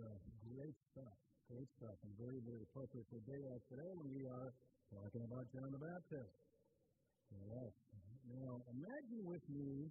uh, 0.00 0.18
great 0.48 0.76
stuff. 0.92 1.16
Great 1.50 1.66
stuff, 1.82 1.98
and 2.06 2.14
very, 2.14 2.38
very 2.46 2.62
appropriate 2.62 3.06
for 3.10 3.18
a 3.18 3.26
day 3.26 3.40
like 3.42 3.64
today 3.66 3.90
when 3.98 4.10
we 4.14 4.22
are 4.22 4.54
talking 4.86 5.22
about 5.26 5.42
John 5.50 5.66
the 5.66 5.82
Baptist. 5.82 6.30
Yes. 7.34 7.72
Now, 8.30 8.52
imagine 8.70 9.22
with 9.26 9.42
me 9.50 9.90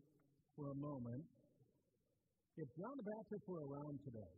for 0.56 0.72
a 0.72 0.78
moment 0.80 1.24
if 2.56 2.68
John 2.80 2.96
the 2.96 3.08
Baptist 3.12 3.44
were 3.52 3.64
around 3.68 4.00
today. 4.08 4.34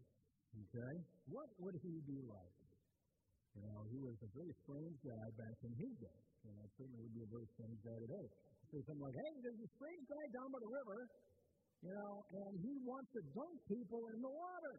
Okay, 0.66 0.94
what 1.30 1.50
would 1.62 1.78
he 1.86 1.94
be 2.10 2.20
like? 2.26 2.58
You 3.54 3.70
know, 3.70 3.86
he 3.94 4.02
was 4.02 4.18
a 4.26 4.30
very 4.34 4.54
strange 4.66 4.98
guy 5.06 5.26
back 5.38 5.58
in 5.62 5.74
his 5.78 5.94
day. 6.02 6.20
And 6.50 6.58
I 6.58 6.66
certainly 6.74 7.06
would 7.06 7.16
be 7.16 7.22
a 7.22 7.32
very 7.38 7.48
strange 7.54 7.80
guy 7.86 7.98
today. 8.02 8.28
Say 8.74 8.82
something 8.90 9.06
like, 9.06 9.14
hey, 9.14 9.34
there's 9.46 9.62
a 9.62 9.72
strange 9.78 10.04
guy 10.10 10.26
down 10.42 10.50
by 10.50 10.60
the 10.64 10.72
river, 10.74 11.00
you 11.86 11.94
know, 11.94 12.14
and 12.34 12.54
he 12.66 12.74
wants 12.82 13.14
to 13.14 13.22
dunk 13.30 13.56
people 13.70 14.02
in 14.10 14.20
the 14.26 14.34
water. 14.34 14.76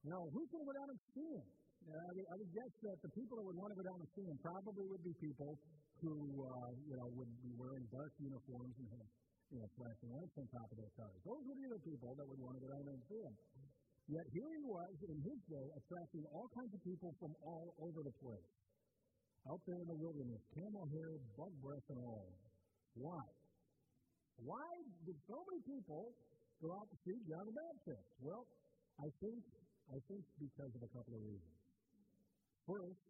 Now, 0.00 0.16
going 0.32 0.48
to 0.48 0.64
go 0.64 0.72
down 0.72 0.88
and 0.88 1.00
see 1.12 1.28
him? 1.28 1.44
Know, 1.84 1.96
I, 1.96 2.12
would, 2.12 2.28
I 2.28 2.34
would 2.40 2.52
guess 2.52 2.72
that 2.88 2.96
the 3.04 3.12
people 3.16 3.40
that 3.40 3.44
would 3.44 3.56
want 3.56 3.72
to 3.72 3.78
go 3.80 3.84
down 3.84 3.98
and 4.00 4.08
see 4.16 4.24
him 4.24 4.36
probably 4.40 4.84
would 4.88 5.04
be 5.04 5.12
people 5.16 5.56
who, 6.00 6.14
uh, 6.44 6.70
you 6.88 6.96
know, 6.96 7.08
would 7.16 7.32
be 7.40 7.52
wearing 7.56 7.84
dark 7.92 8.12
uniforms 8.20 8.74
and 8.80 8.88
have, 8.96 9.08
you 9.52 9.58
know, 9.60 9.68
flashing 9.76 10.10
lights 10.12 10.36
on 10.40 10.44
top 10.52 10.68
of 10.72 10.76
their 10.76 10.92
cars. 10.96 11.20
Those 11.24 11.42
would 11.44 11.60
be 11.60 11.68
the 11.68 11.82
people 11.84 12.16
that 12.16 12.26
would 12.28 12.40
want 12.40 12.56
to 12.56 12.62
go 12.64 12.70
down 12.72 12.84
and 12.84 13.00
see 13.08 13.20
him. 13.20 13.34
Yet 14.08 14.26
here 14.32 14.50
he 14.56 14.64
was 14.64 14.92
in 15.08 15.18
his 15.20 15.40
day 15.48 15.66
attracting 15.76 16.24
all 16.32 16.48
kinds 16.52 16.72
of 16.72 16.80
people 16.84 17.12
from 17.20 17.32
all 17.44 17.76
over 17.84 18.00
the 18.00 18.14
place. 18.24 18.50
Out 19.48 19.60
there 19.64 19.80
in 19.80 19.88
the 19.88 20.00
wilderness, 20.00 20.40
camel 20.52 20.84
hair, 20.92 21.16
bug 21.36 21.52
breath, 21.64 21.86
and 21.92 22.00
all. 22.00 22.28
Why? 22.96 23.24
Why 24.44 24.68
did 25.04 25.16
so 25.28 25.38
many 25.48 25.60
people 25.64 26.12
go 26.60 26.68
out 26.76 26.88
to 26.88 26.96
see 27.04 27.16
John 27.24 27.44
the 27.48 27.56
Baptist? 27.56 28.04
Well, 28.20 28.44
I 29.00 29.08
think 29.20 29.40
I 29.90 29.98
think 30.06 30.22
because 30.38 30.70
of 30.70 30.82
a 30.86 30.90
couple 30.94 31.18
of 31.18 31.22
reasons. 31.26 31.58
First 32.62 33.02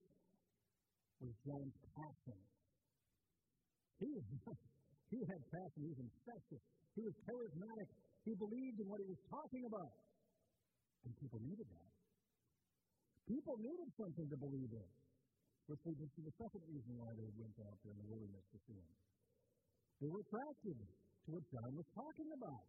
was 1.20 1.34
John's 1.44 1.76
passion. 1.92 2.40
He, 4.00 4.08
he 5.12 5.18
had 5.28 5.40
passion. 5.52 5.78
He 5.84 5.90
was 5.92 6.00
infectious. 6.00 6.64
He 6.96 7.02
was 7.04 7.12
charismatic. 7.28 7.88
He 8.24 8.32
believed 8.32 8.80
in 8.80 8.88
what 8.88 9.04
he 9.04 9.08
was 9.12 9.20
talking 9.28 9.68
about. 9.68 9.92
And 11.04 11.12
people 11.20 11.40
needed 11.44 11.68
that. 11.68 11.90
People 13.28 13.60
needed 13.60 13.88
something 14.00 14.28
to 14.32 14.38
believe 14.40 14.72
in. 14.72 14.88
Which 15.68 15.84
leads 15.84 16.00
us 16.00 16.12
to 16.16 16.22
the 16.24 16.34
second 16.40 16.64
reason 16.64 16.96
why 16.96 17.12
they 17.12 17.28
went 17.36 17.56
out 17.60 17.76
there 17.84 17.92
in 17.92 18.00
the 18.00 18.08
wilderness 18.08 18.44
to 18.56 18.58
see 18.64 18.80
him. 18.80 18.90
They 20.00 20.08
were 20.08 20.24
attracted 20.24 20.80
to 20.80 21.28
what 21.28 21.44
John 21.52 21.70
was 21.76 21.88
talking 21.92 22.30
about. 22.40 22.64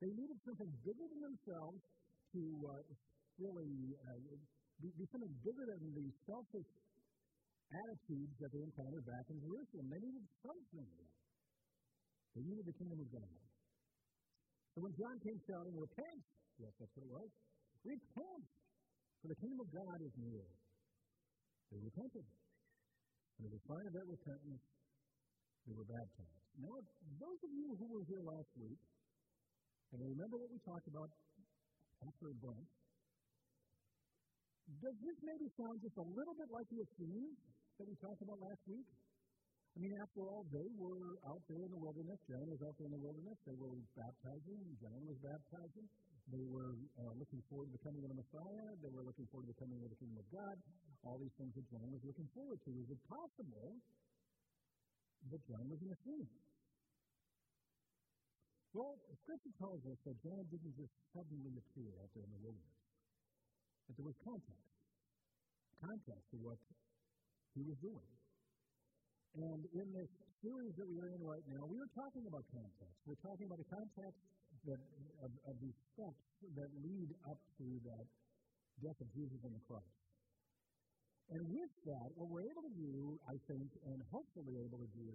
They 0.00 0.08
needed 0.08 0.40
something 0.40 0.72
bigger 0.82 1.06
than 1.06 1.20
themselves 1.20 1.78
to 2.32 2.42
uh, 2.66 2.80
really 3.42 3.98
uh, 3.98 4.18
be, 4.78 5.04
something 5.10 5.34
bigger 5.42 5.64
than 5.66 5.82
the 5.90 6.06
selfish 6.26 6.70
attitudes 7.72 8.34
that 8.38 8.50
they 8.54 8.62
encountered 8.62 9.06
back 9.06 9.24
in 9.32 9.38
Jerusalem. 9.42 9.86
They 9.90 10.00
needed 10.02 10.26
something. 10.44 10.90
They 12.38 12.42
needed 12.46 12.64
the 12.64 12.76
kingdom 12.78 12.98
of 13.02 13.08
God. 13.10 13.36
So 14.72 14.76
when 14.80 14.94
John 14.96 15.16
came 15.20 15.38
shouting, 15.44 15.74
Repent! 15.76 16.22
Yes, 16.60 16.72
that's 16.78 16.92
what 16.96 17.04
it 17.04 17.12
was. 17.12 17.30
Repent! 17.84 18.44
For 19.20 19.28
the 19.30 19.38
kingdom 19.38 19.60
of 19.62 19.70
God 19.70 19.98
is 20.02 20.14
near. 20.18 20.46
They 21.70 21.78
repented. 21.78 22.26
And 23.38 23.42
as 23.48 23.52
a 23.54 23.62
sign 23.64 23.84
of 23.86 23.92
that 23.96 24.06
repentance, 24.06 24.64
they 25.66 25.74
were 25.78 25.86
baptized. 25.86 26.42
Now, 26.58 26.74
those 27.22 27.40
of 27.40 27.52
you 27.54 27.68
who 27.78 27.86
were 27.86 28.04
here 28.04 28.24
last 28.26 28.50
week, 28.58 28.80
and 29.92 29.98
remember 30.02 30.36
what 30.40 30.50
we 30.52 30.58
talked 30.66 30.88
about 30.88 31.10
after 32.02 32.26
a 32.28 32.36
bunch, 32.42 32.70
does 34.80 34.96
this 35.02 35.18
maybe 35.22 35.46
sound 35.58 35.82
just 35.82 35.96
a 35.98 36.06
little 36.06 36.34
bit 36.38 36.50
like 36.50 36.66
the 36.70 36.82
Essenes 36.82 37.38
that 37.78 37.86
we 37.86 37.94
talked 37.98 38.22
about 38.22 38.38
last 38.38 38.62
week? 38.70 38.86
I 39.72 39.80
mean, 39.80 39.96
after 40.04 40.20
all, 40.28 40.44
they 40.52 40.68
were 40.76 41.16
out 41.24 41.40
there 41.48 41.64
in 41.64 41.72
the 41.72 41.80
wilderness. 41.80 42.20
John 42.28 42.44
was 42.44 42.60
out 42.60 42.76
there 42.76 42.92
in 42.92 42.92
the 42.92 43.00
wilderness. 43.00 43.40
They 43.48 43.56
were 43.56 43.72
baptizing. 43.96 44.60
John 44.84 45.00
was 45.08 45.16
baptizing. 45.24 45.88
They 46.28 46.44
were 46.44 46.76
uh, 47.00 47.12
looking 47.16 47.40
forward 47.48 47.72
to 47.72 47.74
the 47.80 47.82
coming 47.82 48.04
of 48.04 48.12
the 48.12 48.20
Messiah. 48.20 48.68
They 48.84 48.92
were 48.92 49.00
looking 49.00 49.24
forward 49.32 49.48
to 49.48 49.52
the 49.56 49.60
coming 49.64 49.80
of 49.80 49.88
the 49.88 49.96
kingdom 49.96 50.20
of 50.20 50.28
God. 50.28 50.56
All 51.08 51.16
these 51.16 51.32
things 51.40 51.56
that 51.56 51.64
John 51.72 51.88
was 51.88 52.04
looking 52.04 52.28
forward 52.36 52.60
to. 52.68 52.70
Is 52.84 52.88
it 52.92 53.00
possible 53.08 53.80
that 55.32 55.40
John 55.48 55.64
was 55.72 55.80
an 55.80 55.90
Essene? 55.96 56.28
Well, 58.76 59.00
Scripture 59.24 59.56
tells 59.56 59.80
us 59.88 59.98
that 60.04 60.16
John 60.20 60.44
didn't 60.52 60.76
just 60.76 60.92
suddenly 61.16 61.52
appear 61.56 61.92
out 61.96 62.12
there 62.12 62.24
in 62.28 62.32
the 62.32 62.42
wilderness. 62.44 62.81
That 63.86 63.94
there 63.98 64.08
was 64.08 64.18
context. 64.22 64.68
Context 65.82 66.24
to 66.30 66.36
what 66.42 66.58
he 67.54 67.62
was 67.66 67.78
doing. 67.82 68.10
And 69.32 69.60
in 69.72 69.86
this 69.96 70.10
series 70.44 70.74
that 70.76 70.86
we 70.86 70.96
are 71.00 71.10
in 71.16 71.22
right 71.24 71.46
now, 71.48 71.64
we 71.64 71.80
are 71.80 71.92
talking 71.96 72.24
about 72.28 72.44
context. 72.52 72.96
We're 73.08 73.22
talking 73.24 73.48
about 73.48 73.60
the 73.64 73.70
context 73.72 74.20
that, 74.68 74.82
of, 75.24 75.30
of 75.48 75.54
these 75.58 75.78
steps 75.96 76.22
that 76.54 76.70
lead 76.84 77.10
up 77.26 77.40
to 77.58 77.66
that 77.88 78.06
death 78.84 78.98
of 79.00 79.08
Jesus 79.16 79.40
on 79.42 79.52
the 79.56 79.64
cross. 79.64 79.92
And 81.32 81.42
with 81.48 81.72
that, 81.88 82.08
what 82.18 82.28
we're 82.28 82.44
able 82.44 82.66
to 82.68 82.74
do, 82.76 83.16
I 83.24 83.36
think, 83.48 83.68
and 83.88 83.98
hopefully 84.12 84.52
able 84.68 84.84
to 84.84 84.90
do, 84.92 85.12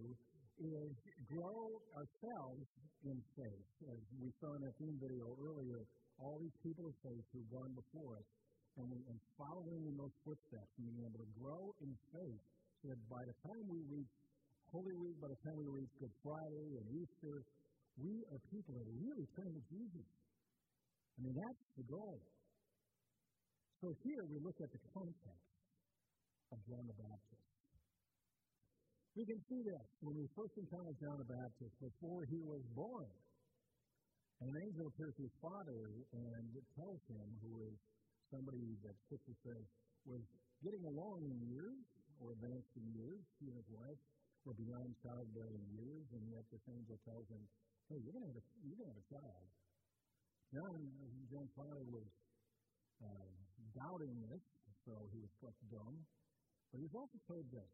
is 0.57 0.93
grow 1.29 1.77
ourselves 1.93 2.65
in 3.05 3.17
faith. 3.37 3.69
As 3.85 4.01
we 4.17 4.33
saw 4.41 4.49
in 4.57 4.65
that 4.65 4.73
theme 4.81 4.97
video 4.97 5.29
earlier, 5.37 5.85
all 6.17 6.41
these 6.41 6.57
people 6.65 6.89
of 6.89 6.95
faith 7.05 7.21
who've 7.29 7.51
gone 7.53 7.69
before 7.77 8.17
us, 8.17 8.27
and, 8.77 8.89
and 8.93 9.17
following 9.37 9.81
in 9.89 9.95
those 9.97 10.15
footsteps, 10.21 10.71
and 10.77 10.85
being 10.85 11.01
able 11.05 11.21
to 11.21 11.31
grow 11.41 11.73
in 11.81 11.91
faith 12.13 12.41
so 12.81 12.93
that 12.93 13.01
by 13.09 13.21
the 13.25 13.35
time 13.41 13.65
we 13.65 13.81
reach 13.89 14.13
Holy 14.69 14.95
Week, 15.01 15.17
by 15.17 15.31
the 15.31 15.41
time 15.41 15.57
we 15.57 15.69
reach 15.81 15.91
Good 15.97 16.13
Friday 16.21 16.67
and 16.77 16.85
Easter, 16.93 17.41
we 17.97 18.13
are 18.29 18.39
people 18.53 18.77
that 18.77 18.85
are 18.85 18.99
really 19.01 19.25
turning 19.33 19.57
to 19.57 19.65
Jesus. 19.73 20.07
I 21.17 21.17
mean, 21.25 21.33
that's 21.33 21.65
the 21.73 21.85
goal. 21.89 22.21
So 23.81 23.93
here 24.05 24.23
we 24.29 24.37
look 24.41 24.57
at 24.61 24.69
the 24.69 24.81
context 24.93 25.49
of 26.53 26.57
John 26.69 26.85
the 26.85 26.97
Baptist. 26.97 27.45
We 29.17 29.25
can 29.25 29.41
see 29.49 29.61
this 29.65 29.87
when 30.05 30.13
we 30.13 30.29
first 30.37 30.53
encounter 30.61 30.93
John 31.01 31.17
the 31.17 31.29
Baptist 31.33 31.73
before 31.81 32.21
he 32.29 32.37
was 32.45 32.61
born. 32.77 33.09
An 34.45 34.53
angel 34.53 34.93
appears 34.93 35.17
to 35.17 35.23
his 35.25 35.37
father 35.41 35.81
and 36.13 36.45
tells 36.77 37.01
him, 37.09 37.25
who 37.41 37.65
is 37.65 37.77
somebody 38.31 38.77
that 38.83 38.95
Scripture 39.07 39.37
says 39.43 39.63
was 40.05 40.23
getting 40.63 40.83
along 40.87 41.23
in 41.27 41.37
years, 41.47 41.77
or 42.17 42.33
advanced 42.33 42.73
in 42.73 42.85
years, 42.97 43.21
he 43.37 43.51
and 43.53 43.57
his 43.57 43.69
wife 43.69 44.01
were 44.45 44.57
beyond 44.57 44.95
childbearing 45.05 45.61
years, 45.75 46.07
and 46.15 46.23
yet 46.31 46.41
this 46.49 46.63
angel 46.71 46.97
tells 47.05 47.27
him, 47.29 47.43
hey, 47.91 47.99
you're 48.01 48.15
to 48.15 48.25
have 48.25 48.39
a, 48.39 48.45
you're 48.65 48.79
to 48.79 48.87
have 48.89 48.97
a 48.97 49.07
child. 49.11 49.47
John, 50.55 50.79
John's 51.27 51.51
father 51.53 51.83
was 51.91 52.07
uh, 53.03 53.29
doubting 53.75 54.15
this, 54.31 54.43
so 54.87 54.95
he 55.11 55.19
was 55.19 55.29
struck 55.37 55.55
dumb. 55.67 55.99
But 56.71 56.79
he's 56.79 56.95
also 56.95 57.19
told 57.27 57.45
this, 57.51 57.71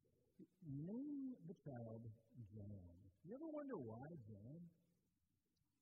name 0.65 1.37
the 1.45 1.55
child 1.61 2.01
John. 2.51 2.93
You 3.23 3.37
ever 3.37 3.47
wonder 3.53 3.77
why 3.77 4.09
John? 4.27 4.59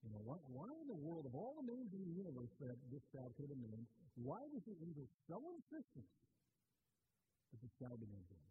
You 0.01 0.09
know, 0.17 0.23
why, 0.25 0.38
why 0.50 0.69
in 0.81 0.88
the 0.89 0.97
world, 0.97 1.29
of 1.29 1.34
all 1.38 1.53
the 1.62 1.67
names 1.69 1.94
in 1.94 2.01
the 2.01 2.16
universe 2.17 2.50
that 2.57 2.73
this 2.89 3.06
child 3.13 3.29
could 3.38 3.53
have 3.53 3.62
named, 3.62 3.85
why 4.17 4.41
was 4.50 4.66
the 4.66 4.73
angel 4.81 5.06
so 5.29 5.38
insistent 5.38 6.09
that 7.53 7.59
this 7.62 7.73
child 7.78 8.01
be 8.01 8.09
named 8.09 8.25
John? 8.25 8.50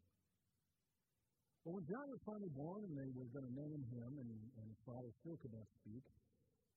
Well, 1.66 1.83
when 1.83 1.87
John 1.91 2.06
was 2.09 2.22
finally 2.25 2.55
born 2.55 2.87
and 2.87 2.94
they 2.94 3.10
were 3.12 3.28
going 3.34 3.44
to 3.44 3.53
name 3.53 3.83
him, 3.93 4.10
and, 4.16 4.31
and 4.31 4.65
his 4.71 4.81
father 4.87 5.10
still 5.21 5.37
could 5.43 5.53
not 5.53 5.66
speak, 5.83 6.06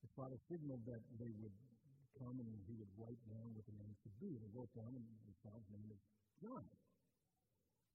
his 0.02 0.12
father 0.18 0.36
signaled 0.50 0.82
that 0.90 1.00
they 1.16 1.32
would 1.40 1.54
come 2.20 2.36
and 2.36 2.50
he 2.68 2.74
would 2.76 2.92
write 2.98 3.22
down 3.30 3.48
what 3.54 3.64
the 3.64 3.74
name 3.78 3.94
should 4.02 4.16
be. 4.20 4.36
They 4.36 4.50
wrote 4.52 4.70
down, 4.74 4.90
and 4.90 5.06
the 5.24 5.36
child's 5.40 5.70
name 5.70 5.88
is 5.88 6.02
John. 6.42 6.66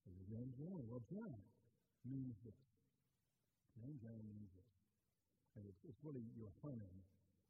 So 0.04 0.08
his 0.16 0.28
name 0.32 0.50
John. 0.56 0.80
Well, 0.88 1.04
John 1.12 1.38
means 2.08 2.34
this. 2.42 2.58
His 3.76 3.84
name 3.84 3.96
John 4.00 4.20
means. 4.26 4.59
And 5.56 5.62
it's, 5.66 5.80
it's 5.86 6.00
really 6.04 6.22
your 6.38 6.52
home. 6.62 6.94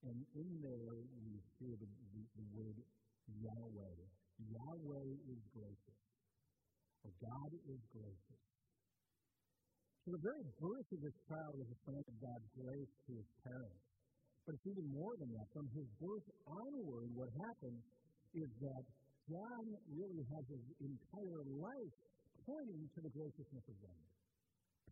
And 0.06 0.16
in 0.32 0.48
there 0.64 0.96
we 1.24 1.36
hear 1.60 1.74
the, 1.76 1.88
the, 1.88 2.22
the 2.40 2.46
word 2.56 2.76
Yahweh. 3.28 3.96
Yahweh 4.40 5.10
is 5.28 5.40
gracious. 5.52 6.00
Or 7.04 7.12
God 7.20 7.50
is 7.68 7.80
gracious. 7.92 8.42
So 10.04 10.16
the 10.16 10.24
very 10.24 10.44
birth 10.56 10.88
of 10.96 11.00
this 11.04 11.18
child 11.28 11.54
is 11.60 11.68
a 11.68 11.78
sign 11.84 12.00
of 12.00 12.16
God's 12.24 12.48
grace 12.56 12.92
to 13.06 13.10
his 13.20 13.30
parents. 13.44 13.84
But 14.48 14.56
it's 14.56 14.66
even 14.72 14.88
more 14.90 15.12
than 15.20 15.28
that. 15.36 15.46
From 15.52 15.68
his 15.76 15.84
birth 16.00 16.24
onward, 16.48 17.12
what 17.12 17.28
happens 17.36 17.84
is 18.32 18.48
that 18.64 18.82
John 19.28 19.64
really 19.92 20.24
has 20.34 20.44
his 20.48 20.64
entire 20.82 21.42
life 21.60 21.94
pointing 22.48 22.82
to 22.96 23.00
the 23.04 23.12
graciousness 23.12 23.66
of 23.68 23.76
God, 23.84 24.02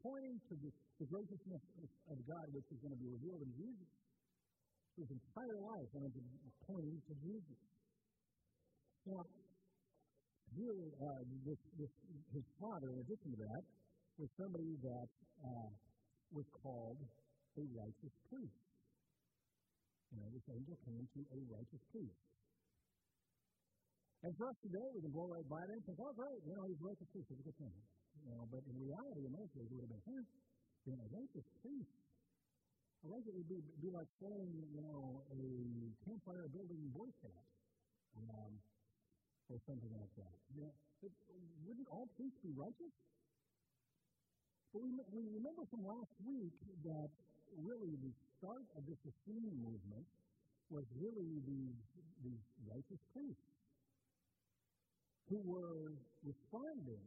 pointing 0.03 0.37
to 0.49 0.55
the, 0.59 0.71
the 1.03 1.06
graciousness 1.06 1.65
of 2.11 2.19
God, 2.27 2.47
which 2.55 2.69
is 2.71 2.79
going 2.83 2.95
to 2.95 3.00
be 3.00 3.11
revealed 3.11 3.43
in 3.43 3.53
Jesus. 3.55 3.89
His 4.99 5.09
entire 5.15 5.59
life 5.62 5.89
wanted 5.95 6.12
to 6.19 6.23
pointing 6.67 6.99
to 7.06 7.15
Jesus. 7.23 7.59
Now, 9.06 9.23
here, 10.59 10.81
uh, 11.00 11.23
this, 11.47 11.61
this, 11.79 11.93
his 12.35 12.47
father, 12.59 12.89
in 12.93 12.99
addition 13.05 13.29
to 13.37 13.39
that, 13.47 13.62
was 14.19 14.31
somebody 14.35 14.75
that 14.83 15.09
uh, 15.45 15.71
was 16.35 16.47
called 16.61 16.99
a 16.99 17.65
righteous 17.79 18.15
priest. 18.27 18.59
You 20.11 20.19
know, 20.19 20.29
this 20.35 20.47
angel 20.50 20.77
came 20.83 21.05
to 21.05 21.21
a 21.31 21.39
righteous 21.53 21.83
priest. 21.93 22.21
And 24.27 24.35
for 24.35 24.50
us 24.50 24.59
today, 24.67 24.89
we 24.99 25.00
can 25.05 25.12
blow 25.15 25.31
right 25.31 25.47
by 25.47 25.62
that 25.62 25.79
and 25.79 25.85
think, 25.87 25.99
oh, 26.03 26.11
great, 26.17 26.43
you 26.43 26.55
know, 26.59 26.67
he's 26.67 26.83
righteous 26.83 27.06
priest, 27.15 27.31
it's 27.31 27.39
a 27.39 27.47
good 27.47 27.59
thing. 27.62 27.77
You 28.26 28.35
but 28.50 28.62
in 28.67 28.76
reality, 28.81 29.23
in 29.29 29.32
those 29.37 29.53
days, 29.55 29.69
it 29.69 29.75
would 29.76 29.87
have 29.87 29.94
been, 29.94 30.06
huh, 30.09 30.25
you 30.88 30.94
know, 30.97 31.05
righteous 31.12 31.47
priest. 31.61 31.94
A 33.03 33.12
righteous 33.12 33.35
would 33.37 33.50
be, 33.50 33.62
be 33.79 33.91
like 33.94 34.09
saying, 34.19 34.50
you 34.75 34.82
know, 34.82 35.23
a 35.31 35.43
campfire 36.03 36.50
building 36.50 36.82
boy 36.91 37.06
scout. 37.20 37.47
Um, 38.19 38.59
or 39.49 39.59
something 39.65 39.93
like 39.97 40.12
that. 40.20 40.35
You 40.53 40.69
know, 40.69 40.73
it, 41.00 41.12
wouldn't 41.65 41.88
all 41.88 42.09
priests 42.17 42.37
be 42.44 42.53
righteous? 42.53 42.93
But 44.73 44.85
we, 44.85 44.93
we 45.09 45.25
remember 45.32 45.64
from 45.73 45.88
last 45.88 46.12
week 46.21 46.53
that 46.85 47.09
really 47.56 47.97
the 48.05 48.12
start 48.37 48.69
of 48.76 48.85
this 48.85 49.00
Essene 49.09 49.49
movement 49.64 50.05
was 50.69 50.85
really 51.00 51.41
these, 51.49 51.81
these 52.21 52.44
righteous 52.69 53.00
priests 53.17 53.49
who 55.32 55.41
were 55.44 55.97
responding, 56.25 57.00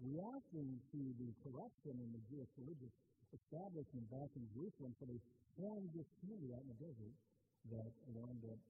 reacting 0.00 0.80
to 0.92 1.00
the 1.20 1.30
corruption 1.44 1.94
in 1.96 2.08
the 2.12 2.22
Jewish 2.32 2.48
religious 2.56 2.94
establishment 3.36 4.04
back 4.10 4.30
in 4.34 4.44
Jerusalem. 4.56 4.96
So 4.98 5.06
they 5.06 5.20
formed 5.60 5.92
this 5.92 6.08
community 6.20 6.56
out 6.56 6.64
in 6.64 6.70
the 6.72 6.80
desert 6.80 7.14
that 7.74 7.90
wound 8.16 8.40
up 8.48 8.60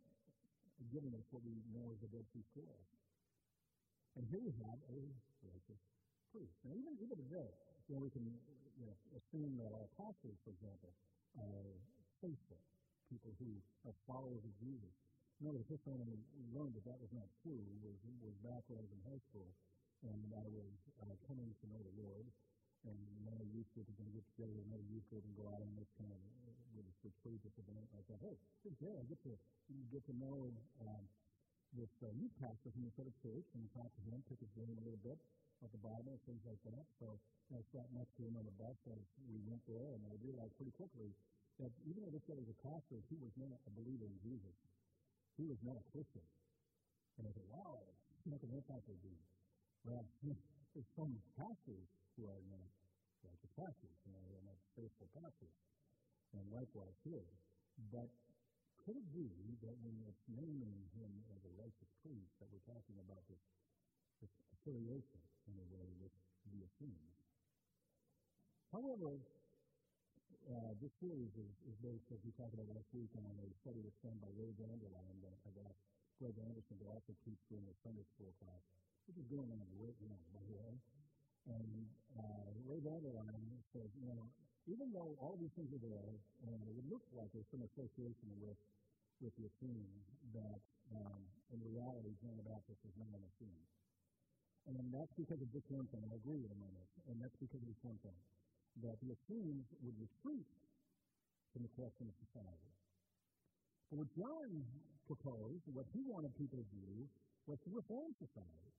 giving 0.90 1.12
us 1.14 1.26
what 1.30 1.44
we 1.44 1.54
know 1.70 1.86
as 1.92 1.98
the 2.00 2.10
Dead 2.10 2.24
Sea 2.32 2.42
Scrolls. 2.50 2.88
And 4.18 4.26
here 4.26 4.42
we 4.42 4.50
have 4.66 4.80
a 4.90 4.98
righteous 5.46 5.82
priest. 6.34 6.56
Now, 6.66 6.74
even, 6.74 6.98
even 6.98 7.16
today, 7.30 7.50
you 7.86 7.94
know, 7.94 8.02
we 8.02 8.10
can 8.10 8.26
you 8.26 8.86
know, 8.86 8.96
assume 9.14 9.54
that 9.62 9.70
our 9.70 9.86
pastors, 10.00 10.34
for 10.42 10.50
example, 10.50 10.90
are 11.38 11.70
faithful, 12.18 12.58
people 13.06 13.30
who 13.38 13.50
are 13.86 13.94
followers 14.08 14.42
of 14.42 14.52
Jesus. 14.58 14.92
No, 15.40 15.56
the 15.56 15.64
first 15.70 15.86
time 15.86 15.96
I 15.96 16.10
learned 16.52 16.74
that 16.76 16.84
that 16.90 16.98
was 17.00 17.12
not 17.16 17.24
true 17.40 17.64
was, 17.80 17.96
was 18.20 18.34
back 18.44 18.60
when 18.68 18.76
I 18.76 18.84
was 18.84 18.92
in 18.92 19.00
high 19.08 19.22
school, 19.30 19.48
and 20.06 20.32
I 20.32 20.46
was 20.48 20.72
uh, 21.04 21.14
coming 21.28 21.52
to 21.52 21.64
know 21.68 21.80
the 21.80 21.96
Lord, 22.00 22.26
and 22.88 23.00
another 23.24 23.44
youth 23.52 23.68
group 23.76 23.84
was 23.84 23.96
going 24.00 24.08
to 24.08 24.16
get 24.16 24.26
together, 24.32 24.56
another 24.72 24.86
youth 24.88 25.04
group 25.12 25.20
and 25.24 25.36
go 25.36 25.52
out 25.52 25.60
on 25.60 25.72
this 25.76 25.90
kind 26.00 26.08
of 26.08 26.20
uh, 26.48 26.80
retreat, 27.04 27.40
this 27.44 27.56
event. 27.60 27.84
I 27.92 28.00
thought, 28.08 28.20
hey, 28.24 28.36
this 28.64 28.72
is 28.72 28.76
great. 28.80 28.96
I 28.96 29.04
get 29.04 29.20
to 29.28 29.32
get 29.92 30.02
to 30.08 30.14
know 30.16 30.48
um, 30.80 31.04
this 31.76 31.92
uh, 32.00 32.08
youth 32.16 32.32
pastor 32.40 32.72
from 32.72 32.88
the 32.88 32.92
Southern 32.96 33.14
Church 33.20 33.46
and 33.52 33.62
talk 33.76 33.92
to 33.92 34.02
him, 34.08 34.18
pick 34.26 34.40
his 34.40 34.50
brain 34.56 34.72
a 34.80 34.84
little 34.84 35.02
bit 35.04 35.20
about 35.60 35.72
the 35.76 35.82
Bible 35.84 36.16
and 36.16 36.22
things 36.24 36.42
like 36.48 36.60
that. 36.64 36.84
So 36.96 37.20
I 37.52 37.60
sat 37.76 37.84
next 37.92 38.16
to 38.16 38.24
him 38.24 38.40
on 38.40 38.48
the 38.48 38.56
bus 38.56 38.78
as 38.88 39.02
we 39.28 39.38
went 39.44 39.60
there, 39.68 39.92
and 39.92 40.00
I 40.08 40.16
realized 40.24 40.56
pretty 40.56 40.72
quickly 40.72 41.12
that 41.60 41.70
even 41.84 42.00
though 42.00 42.14
this 42.14 42.24
guy 42.24 42.34
was 42.40 42.48
a 42.48 42.58
pastor, 42.64 42.96
he 43.12 43.20
was 43.20 43.30
not 43.36 43.60
a 43.68 43.72
believer 43.76 44.08
in 44.08 44.16
Jesus. 44.24 44.56
He 45.36 45.44
was 45.44 45.60
not 45.60 45.76
a 45.76 45.84
Christian. 45.92 46.24
And 47.20 47.28
I 47.28 47.32
said, 47.36 47.44
wow, 47.52 47.84
what 48.24 48.40
can 48.40 48.48
that 48.56 48.64
pastor 48.64 48.96
do? 49.04 49.12
Well, 49.84 50.04
there's 50.74 50.90
some 50.96 51.14
pastors 51.40 51.88
who 52.16 52.28
are 52.28 52.42
not 52.52 52.68
righteous 53.24 53.52
pastors, 53.56 53.96
you 54.04 54.12
know, 54.12 54.24
they're 54.32 54.48
not 54.48 54.60
faithful 54.76 55.08
pastors. 55.16 55.56
And 56.36 56.44
likewise 56.54 56.94
here. 57.02 57.26
But 57.90 58.06
could 58.84 58.96
it 58.96 59.08
be 59.12 59.28
that 59.64 59.76
when 59.82 59.96
it's 60.06 60.24
naming 60.30 60.78
him 60.94 61.10
as 61.36 61.40
a 61.42 61.52
righteous 61.58 61.90
priest, 62.04 62.32
that 62.38 62.48
we're 62.52 62.64
talking 62.68 62.96
about 63.02 63.24
this, 63.26 63.40
this 64.20 64.32
affiliation 64.60 65.20
in 65.48 65.56
a 65.58 65.66
way 65.72 65.88
with 66.00 66.12
the 66.48 66.60
Essenes? 66.60 67.16
However, 68.70 69.18
uh, 70.50 70.72
this 70.78 70.92
series 71.02 71.34
is, 71.34 71.52
is 71.66 71.76
based, 71.82 72.06
as 72.14 72.20
we 72.22 72.30
talked 72.38 72.54
about 72.54 72.70
last 72.70 72.88
week, 72.94 73.10
on 73.18 73.26
a 73.26 73.48
study 73.64 73.82
that's 73.82 74.00
done 74.04 74.18
by 74.22 74.30
Ray 74.38 74.52
Vander 74.54 74.88
Laan 74.92 75.18
I've 75.26 75.74
Greg 76.20 76.36
Anderson 76.36 76.76
to 76.76 76.86
also 76.92 77.16
teach 77.24 77.40
during 77.48 77.64
the 77.64 77.72
Sunday 77.80 78.04
school 78.12 78.28
class, 78.44 78.60
which 79.10 79.26
is 79.26 79.26
going 79.26 79.50
on 79.50 79.66
right 79.82 79.98
now, 80.06 80.22
by 80.30 80.38
the 80.46 80.54
way. 80.54 80.70
And 81.50 81.70
uh, 82.14 82.46
Ray 82.62 82.78
Vander 82.78 83.10
Laan 83.10 83.42
says, 83.74 83.90
you 83.98 84.06
know, 84.06 84.22
even 84.70 84.94
though 84.94 85.18
all 85.18 85.34
these 85.34 85.50
things 85.58 85.66
are 85.74 85.82
there, 85.82 86.14
and 86.46 86.62
it 86.78 86.86
looks 86.86 87.10
like 87.18 87.26
there's 87.34 87.50
some 87.50 87.66
association 87.74 88.30
with, 88.38 88.54
with 89.18 89.34
the 89.34 89.50
Essenes, 89.50 90.06
that 90.30 90.62
um, 90.94 91.26
in 91.50 91.58
reality, 91.74 92.14
John 92.22 92.38
the 92.38 92.46
Baptist 92.46 92.78
is 92.86 92.94
not 93.02 93.10
an 93.10 93.26
Essene. 93.34 93.66
And 94.70 94.78
that's 94.94 95.10
because 95.18 95.42
of 95.42 95.50
this 95.50 95.66
one 95.66 95.90
thing. 95.90 96.06
I 96.06 96.14
agree 96.14 96.38
with 96.38 96.54
him 96.54 96.62
on 96.62 96.70
this. 96.78 96.90
And 97.10 97.18
that's 97.18 97.34
because 97.42 97.58
of 97.58 97.66
this 97.66 97.82
one 97.82 97.98
thing. 98.06 98.14
That 98.86 98.94
the 99.02 99.10
Essenes 99.10 99.66
would 99.82 99.98
retreat 99.98 100.46
from 101.50 101.66
the 101.66 101.72
question 101.74 102.06
of 102.06 102.14
society. 102.30 102.70
But 103.90 104.06
what 104.06 104.10
John 104.14 104.62
proposed, 105.10 105.66
what 105.74 105.90
he 105.90 106.06
wanted 106.06 106.30
people 106.38 106.62
to 106.62 106.68
do, 106.70 107.10
was 107.50 107.58
to 107.66 107.74
reform 107.74 108.14
society. 108.22 108.70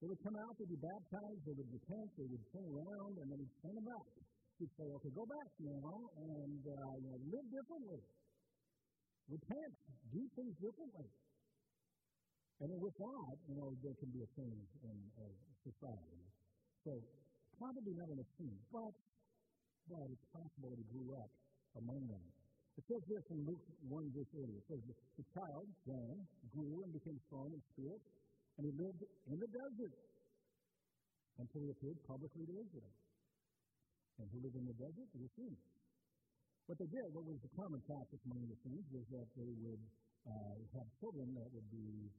They 0.00 0.08
would 0.08 0.22
come 0.24 0.36
out, 0.40 0.56
they'd 0.56 0.68
be 0.68 0.80
baptized, 0.80 1.40
they 1.44 1.52
would 1.52 1.70
repent, 1.70 2.08
they 2.16 2.24
would 2.24 2.44
turn 2.56 2.64
around, 2.64 3.20
and 3.20 3.26
then 3.28 3.38
he'd 3.40 3.56
send 3.60 3.76
them 3.76 3.84
back 3.84 4.08
he'd 4.60 4.76
say, 4.76 4.84
okay, 4.92 5.12
go 5.16 5.24
back 5.24 5.48
now 5.64 5.88
and 6.20 6.60
uh, 6.68 6.92
you 7.00 7.08
know, 7.08 7.18
live 7.32 7.48
differently. 7.48 8.00
Repent. 9.32 9.74
Do 10.12 10.20
things 10.36 10.54
differently. 10.60 11.08
And 12.60 12.68
with 12.76 12.92
that, 13.00 13.36
you 13.48 13.56
know, 13.56 13.72
there 13.80 13.96
can 13.96 14.12
be 14.12 14.20
a 14.20 14.30
change 14.36 14.68
in 14.84 14.96
uh, 15.16 15.32
society. 15.64 16.20
So, 16.84 16.92
probably 17.56 17.96
not 17.96 18.12
an 18.12 18.20
Essene, 18.20 18.60
but, 18.68 18.92
but 19.88 20.04
it's 20.12 20.28
possible 20.28 20.68
that 20.68 20.76
he 20.76 20.86
grew 20.92 21.16
up 21.16 21.32
among 21.80 22.04
them. 22.04 22.24
It 22.76 22.84
says 22.84 23.00
this 23.08 23.24
in 23.32 23.48
Luke 23.48 23.64
1 23.88 24.12
verse 24.12 24.28
80. 24.36 24.44
It 24.44 24.64
says, 24.68 24.80
The 25.16 25.26
child, 25.32 25.68
John, 25.88 26.16
grew 26.52 26.84
and 26.84 26.92
became 26.92 27.16
strong 27.32 27.48
in 27.48 27.60
spirit, 27.72 28.00
and 28.60 28.68
he 28.68 28.76
lived 28.76 29.00
in 29.32 29.40
the 29.40 29.48
desert 29.48 29.96
until 31.40 31.64
he 31.64 31.72
appeared 31.72 31.96
publicly 32.04 32.44
to 32.44 32.54
Israel 32.60 32.92
and 34.20 34.28
who 34.36 34.44
lived 34.44 34.52
in 34.60 34.68
the 34.68 34.76
desert, 34.76 35.08
the 35.16 35.24
Essenes. 35.24 35.64
What 36.68 36.76
they 36.76 36.92
did, 36.92 37.08
what 37.16 37.24
was 37.24 37.40
the 37.40 37.48
common 37.56 37.80
practice 37.88 38.20
among 38.28 38.44
the 38.44 38.52
Essenes, 38.52 38.84
was 38.92 39.08
that 39.16 39.24
they 39.32 39.48
would 39.64 39.80
uh, 40.28 40.60
have 40.76 40.84
children 41.00 41.32
that 41.40 41.48
would 41.56 41.64
be 41.72 42.12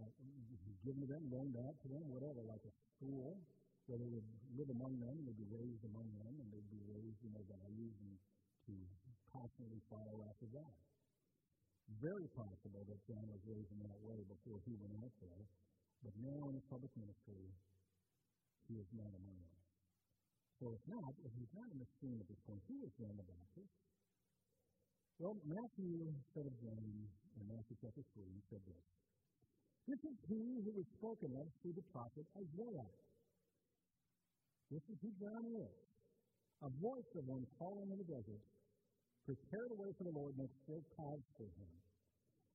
uh, 0.00 0.08
given 0.88 1.04
to 1.04 1.08
them, 1.12 1.28
loaned 1.28 1.60
out 1.60 1.76
to 1.84 1.88
them, 1.92 2.08
whatever, 2.08 2.40
like 2.48 2.64
a 2.64 2.72
school, 2.96 3.36
where 3.84 4.00
they 4.00 4.08
would 4.08 4.24
live 4.56 4.72
among 4.72 4.96
them, 5.04 5.20
they'd 5.28 5.36
be 5.36 5.52
raised 5.52 5.84
among 5.84 6.08
them, 6.16 6.32
and 6.40 6.48
they'd 6.48 6.72
be 6.72 6.80
raised 6.88 7.20
in 7.28 7.30
their 7.36 7.44
values 7.60 7.92
and 8.00 8.16
to 8.64 8.74
constantly 9.28 9.84
follow 9.92 10.24
after 10.32 10.48
God. 10.48 10.72
Very 12.00 12.24
possible 12.32 12.80
that 12.88 12.96
John 13.04 13.28
was 13.28 13.44
raised 13.44 13.68
in 13.68 13.84
that 13.84 14.00
way 14.00 14.24
before 14.24 14.64
he 14.64 14.72
went 14.80 14.96
out 15.04 15.12
there, 15.20 15.44
but 16.04 16.12
now 16.20 16.52
in 16.52 16.60
public 16.68 16.92
ministry, 17.00 17.48
he 18.68 18.76
is 18.76 18.88
not 18.92 19.08
among 19.08 19.40
them. 19.40 19.60
So 20.60 20.76
if 20.76 20.84
not, 20.84 21.10
if 21.24 21.32
he's 21.32 21.52
not 21.56 21.68
in 21.72 21.78
the 21.80 21.88
scene 21.98 22.20
at 22.20 22.28
this 22.28 22.40
point, 22.44 22.60
who 22.68 22.76
is 22.84 22.92
John 23.00 23.16
the 23.16 23.24
Baptist? 23.24 23.72
Well, 25.16 25.36
Matthew 25.48 26.12
said 26.36 26.44
of 26.44 26.54
John 26.60 26.84
in 27.40 27.44
Matthew 27.48 27.76
chapter 27.80 28.04
3, 28.14 28.24
he 28.28 28.42
said 28.52 28.62
this. 28.68 28.84
This 29.84 30.00
is 30.00 30.16
he 30.28 30.64
who 30.64 30.72
was 30.76 30.88
spoken 30.96 31.32
of 31.36 31.44
through 31.60 31.76
the 31.76 31.86
prophet 31.92 32.24
Isaiah. 32.36 32.88
This 34.72 34.84
is 34.88 34.96
who 35.00 35.12
John 35.20 35.44
is. 35.60 35.74
A 36.64 36.70
voice 36.80 37.10
of 37.20 37.24
one 37.28 37.44
calling 37.60 37.92
in 37.92 37.98
the 38.00 38.08
desert, 38.08 38.40
prepare 39.28 39.66
the 39.68 39.76
way 39.76 39.92
for 40.00 40.04
the 40.08 40.16
Lord, 40.16 40.32
make 40.40 40.48
straight 40.64 40.88
paths 40.96 41.28
for 41.36 41.44
him. 41.44 41.72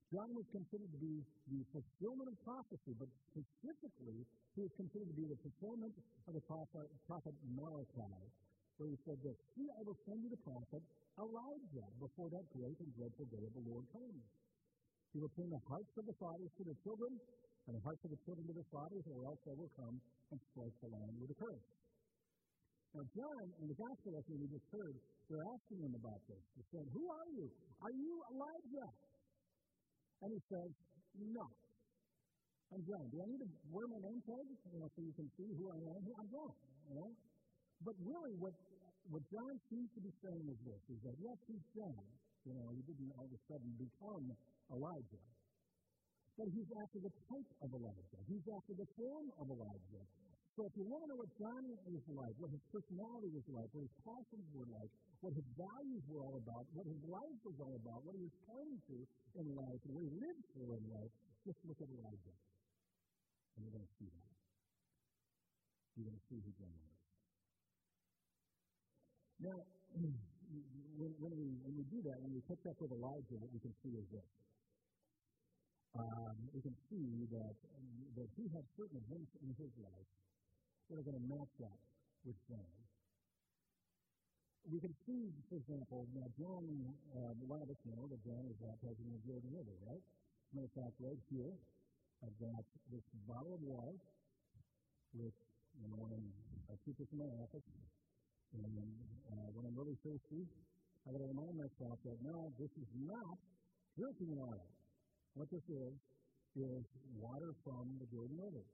John 0.10 0.34
was 0.34 0.48
considered 0.50 0.89
to 0.89 0.98
be 0.98 1.22
the 1.54 1.62
fulfillment 1.70 2.34
of 2.34 2.38
prophecy, 2.42 2.98
but 2.98 3.10
specifically, 3.30 4.25
he 4.58 4.66
was 4.66 4.74
considered 4.74 5.06
to 5.06 5.18
be 5.22 5.30
the 5.30 5.38
fulfillment 5.38 5.94
of 6.25 6.34
the 6.34 6.42
prophet, 6.50 6.89
prophet 7.06 7.36
Malachi, 7.54 8.18
where 8.82 8.89
he 8.89 8.98
said 9.06 9.22
that 9.22 9.38
he 9.54 9.70
will 9.86 10.00
send 10.10 10.18
you 10.25 10.34
the 10.34 10.42
prophet 10.42 10.82
Elijah 11.13 11.88
before 12.01 12.25
that 12.34 12.42
great 12.58 12.74
and 12.82 12.89
dreadful 12.98 13.30
day 13.30 13.44
of 13.46 13.54
the 13.54 13.66
Lord 13.70 13.86
comes. 13.94 14.25
He 15.13 15.22
will 15.22 15.34
turn 15.38 15.54
the 15.54 15.62
hearts 15.70 15.94
of 15.94 16.06
the 16.10 16.18
fathers 16.18 16.51
to 16.58 16.63
the 16.66 16.78
children, 16.82 17.13
and 17.70 17.78
the 17.78 17.84
hearts 17.86 18.01
of 18.01 18.10
the 18.10 18.22
children 18.25 18.50
to 18.50 18.56
the 18.58 18.68
fathers, 18.74 19.06
or 19.13 19.30
else 19.30 19.42
they 19.46 19.54
will 19.54 19.74
come 19.78 19.94
and 20.34 20.39
strike 20.50 20.74
the 20.82 20.89
land 20.89 21.13
with 21.22 21.30
a 21.30 21.38
curse. 21.38 21.70
Now, 22.98 23.06
John, 23.13 23.46
in 23.62 23.70
the 23.70 23.78
gospel 23.78 24.18
lesson 24.18 24.42
we 24.42 24.50
just 24.50 24.66
heard, 24.74 24.98
they're 25.30 25.46
asking 25.54 25.86
him 25.86 25.94
about 25.94 26.22
this. 26.25 26.42
They 26.58 26.66
said, 26.74 26.86
Who 26.98 27.06
are 27.06 27.30
you? 27.38 27.46
Are 27.86 27.94
you 27.94 28.13
Elijah? 28.34 28.89
And 30.21 30.29
he 30.35 30.41
says, 30.51 30.69
No. 31.15 31.47
I'm 32.69 32.85
John. 32.85 33.01
Do 33.09 33.17
I 33.17 33.25
need 33.25 33.41
to 33.41 33.49
wear 33.73 33.89
my 33.89 33.97
name 33.97 34.21
tag 34.29 34.45
you 34.45 34.77
know, 34.77 34.89
so 34.93 35.01
you 35.01 35.13
can 35.17 35.25
see 35.33 35.49
who 35.57 35.73
I 35.73 35.79
am? 35.89 36.01
I'm 36.05 36.29
John. 36.29 36.53
You 36.85 36.95
know? 37.01 37.09
But 37.81 37.97
really, 38.05 38.38
what, 38.38 38.53
what 39.09 39.25
John 39.33 39.57
seems 39.73 39.89
to 39.97 40.01
be 40.05 40.13
saying 40.21 40.45
is 40.45 40.59
this, 40.67 40.81
is 40.93 40.99
that 41.01 41.17
yes, 41.17 41.38
he's 41.49 41.65
John. 41.73 41.97
You 42.45 42.53
know, 42.53 42.69
he 42.77 42.81
didn't 42.85 43.09
all 43.17 43.25
of 43.25 43.33
a 43.33 43.41
sudden 43.49 43.73
become 43.81 44.25
Elijah. 44.69 45.25
but 46.39 46.47
he's 46.55 46.71
after 46.79 46.99
the 47.03 47.11
type 47.27 47.51
of 47.59 47.69
Elijah. 47.75 48.19
He's 48.31 48.45
after 48.47 48.71
the 48.79 48.88
form 48.95 49.27
of 49.43 49.45
Elijah. 49.51 50.03
So 50.60 50.68
if 50.68 50.75
you 50.75 50.84
want 50.92 51.08
to 51.08 51.16
know 51.16 51.24
what 51.24 51.32
John 51.39 51.63
is 51.72 52.04
like, 52.12 52.36
what 52.36 52.51
his 52.51 52.60
personality 52.68 53.32
was 53.32 53.48
like, 53.48 53.72
what 53.72 53.88
his 53.88 53.96
passions 54.04 54.44
were 54.51 54.68
like, 54.75 54.92
what 55.24 55.32
his 55.32 55.48
values 55.56 56.04
were 56.12 56.20
all 56.20 56.36
about, 56.36 56.68
what 56.75 56.84
his 56.84 57.00
life 57.08 57.39
was 57.48 57.56
all 57.63 57.80
about, 57.80 58.04
what 58.04 58.12
he 58.12 58.28
was 58.28 58.36
pointing 58.44 58.75
to 58.92 59.00
in 59.39 59.56
life, 59.56 59.80
and 59.88 59.96
what 59.96 60.04
he 60.04 60.12
lived 60.20 60.44
for 60.51 60.75
in 60.75 60.84
life, 60.92 61.08
just 61.48 61.56
look 61.63 61.80
at 61.80 61.88
Elijah. 61.88 62.36
And 63.56 63.63
you're 63.63 63.72
going 63.72 63.88
to 63.88 63.96
see 64.04 64.12
that. 64.12 64.32
You're 65.96 66.12
going 66.12 66.20
to 66.20 66.28
see 66.28 66.44
who 66.44 66.51
John 66.60 66.75
is. 66.75 67.00
Now, 69.39 69.58
when, 71.00 71.12
when, 71.24 71.34
we, 71.39 71.56
when 71.63 71.74
we 71.80 71.88
do 71.88 72.04
that, 72.04 72.20
when 72.20 72.36
we 72.36 72.44
pick 72.51 72.60
up 72.68 72.75
with 72.84 72.92
Elijah, 72.92 73.39
what 73.39 73.56
we 73.56 73.63
can 73.63 73.72
see 73.80 73.96
is 73.96 74.04
this. 74.12 74.28
Um, 75.96 76.36
we 76.51 76.60
can 76.60 76.75
see 76.92 77.32
that, 77.32 77.56
that 78.20 78.28
he 78.36 78.51
had 78.51 78.68
certain 78.75 79.00
events 79.08 79.32
in 79.39 79.56
his 79.56 79.72
life 79.80 80.12
that 80.89 80.98
are 80.98 81.05
going 81.05 81.22
to 81.22 81.27
match 81.29 81.55
up 81.62 81.77
with 82.25 82.36
John. 82.50 82.65
We 84.69 84.81
can 84.81 84.93
see, 85.05 85.29
for 85.50 85.58
example, 85.62 86.10
now 86.17 86.25
John, 86.38 86.65
a 87.13 87.46
lot 87.46 87.62
of 87.62 87.69
us 87.69 87.81
know 87.86 88.10
that 88.10 88.22
John 88.25 88.41
was 88.46 88.58
baptized 88.58 88.98
in 89.01 89.10
the 89.13 89.22
Jordan 89.25 89.50
River, 89.53 89.74
right? 89.86 90.01
Matter 90.53 90.65
of 90.65 90.74
fact, 90.74 90.98
right 90.98 91.22
here, 91.29 91.53
I've 92.25 92.38
got 92.41 92.65
this 92.89 93.05
bottle 93.29 93.53
of 93.53 93.62
water, 93.62 93.96
which, 95.13 95.38
you 95.77 95.88
know, 95.93 96.10
when 96.10 96.22
I 96.69 96.75
keep 96.86 96.98
this 96.98 97.10
in 97.13 97.22
my 97.22 97.31
office, 97.38 97.65
and 98.58 98.74
uh, 99.29 99.48
when 99.53 99.69
I'm 99.69 99.77
really 99.77 99.98
thirsty, 100.01 100.41
I 101.05 101.13
got 101.13 101.22
to 101.22 101.29
remind 101.29 101.53
myself 101.53 102.01
that 102.05 102.17
no, 102.25 102.50
this 102.58 102.69
is 102.77 102.89
not 103.05 103.38
drinking 103.93 104.34
water. 104.34 104.65
What 105.38 105.50
this 105.53 105.65
is, 105.69 105.93
is 106.58 106.84
water 107.17 107.53
from 107.62 107.93
the 108.01 108.10
Jordan 108.10 108.41
River. 108.41 108.65